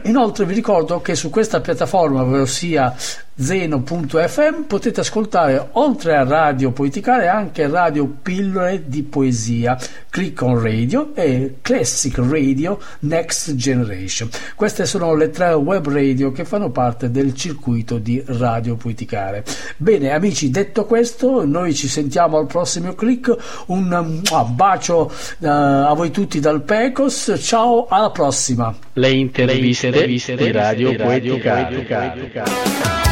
Inoltre 0.08 0.46
vi 0.46 0.54
ricordo 0.54 1.02
che 1.02 1.14
su 1.14 1.28
questa 1.28 1.60
piattaforma 1.60 2.04
piattaforma, 2.06 2.40
ossia 2.40 2.94
zeno.fm, 3.38 4.62
potete 4.66 5.00
ascoltare 5.00 5.68
oltre 5.72 6.16
a 6.16 6.24
Radio 6.24 6.70
Poeticare 6.70 7.28
anche 7.28 7.68
Radio 7.68 8.06
Pillole 8.06 8.84
di 8.86 9.02
Poesia, 9.02 9.78
Click 10.08 10.40
on 10.40 10.60
Radio 10.60 11.14
e 11.14 11.56
Classic 11.60 12.16
Radio 12.16 12.78
Next 13.00 13.54
Generation. 13.54 14.30
Queste 14.54 14.86
sono 14.86 15.14
le 15.14 15.28
tre 15.28 15.52
web 15.52 15.86
radio 15.86 16.32
che 16.32 16.46
fanno 16.46 16.70
parte 16.70 17.10
del 17.10 17.34
circuito 17.34 17.98
di 17.98 18.22
Radio 18.26 18.76
Poeticare. 18.76 19.44
Bene 19.76 20.12
amici, 20.12 20.50
detto 20.50 20.86
questo, 20.86 21.44
noi 21.44 21.74
ci 21.74 21.88
sentiamo 21.88 22.38
al 22.38 22.46
prossimo 22.46 22.94
click, 22.94 23.36
un 23.66 24.22
uh, 24.30 24.50
bacio 24.52 25.12
uh, 25.38 25.46
a 25.46 25.92
voi 25.94 26.10
tutti 26.10 26.40
dal 26.40 26.62
Pecos, 26.62 27.34
ciao, 27.38 27.86
alla 27.86 28.10
prossima. 28.10 28.74
Le 28.94 29.10
interviste, 29.10 29.90
Le 29.90 29.96
interviste 29.96 30.36
di 30.36 30.50
Radio, 30.50 30.90
di 30.90 30.96
Radio. 30.96 31.32
Poeticare. 31.34 33.05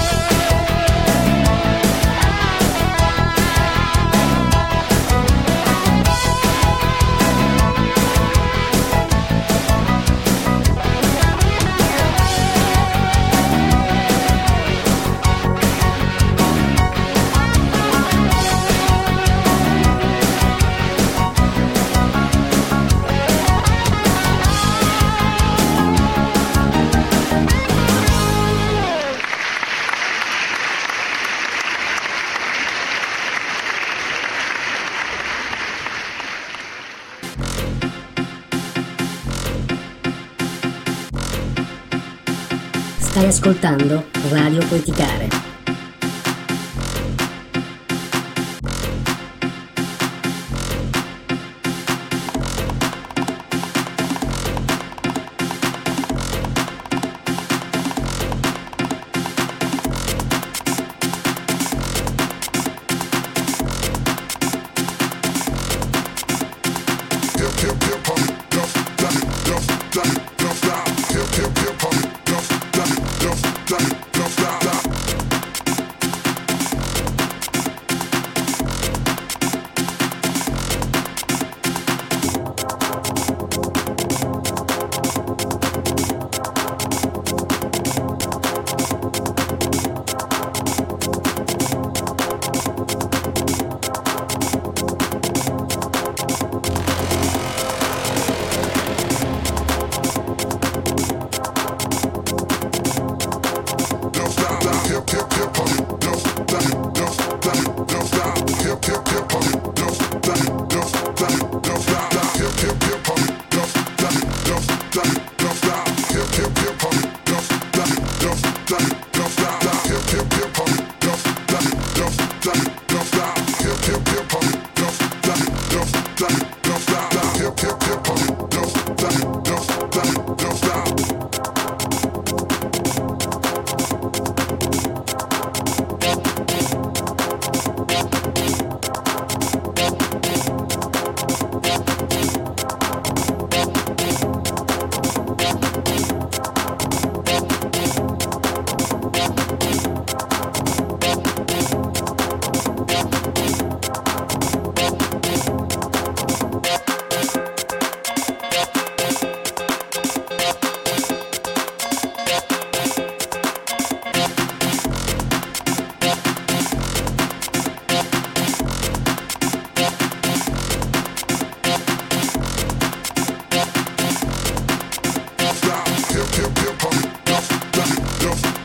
Stai 43.25 43.37
ascoltando 43.37 44.05
Radio 44.29 44.63
Poeticare. 44.67 45.44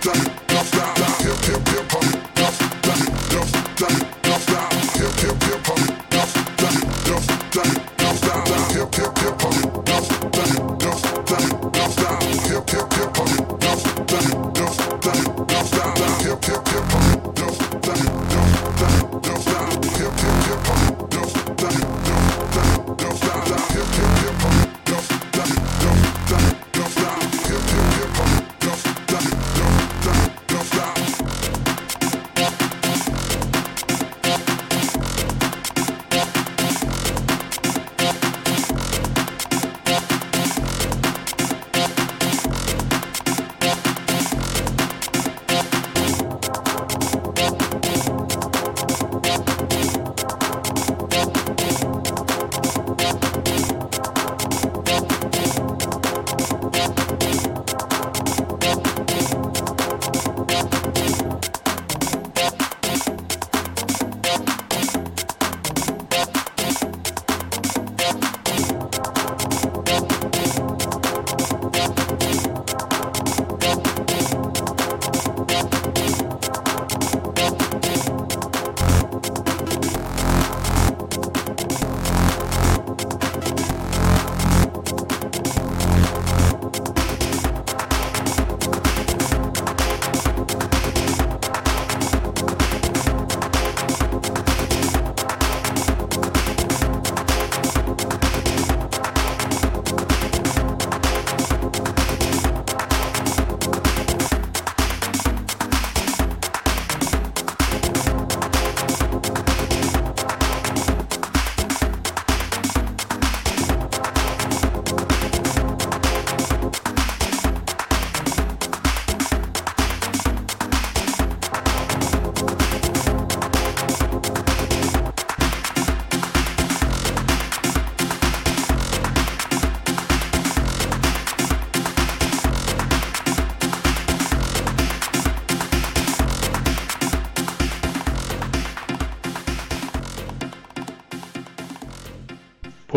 stop, 0.01 0.65
stop. 0.65 0.98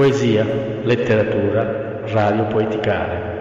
Poesia, 0.03 0.44
letteratura, 0.82 2.03
radio 2.11 2.48
poeticare. 2.48 3.32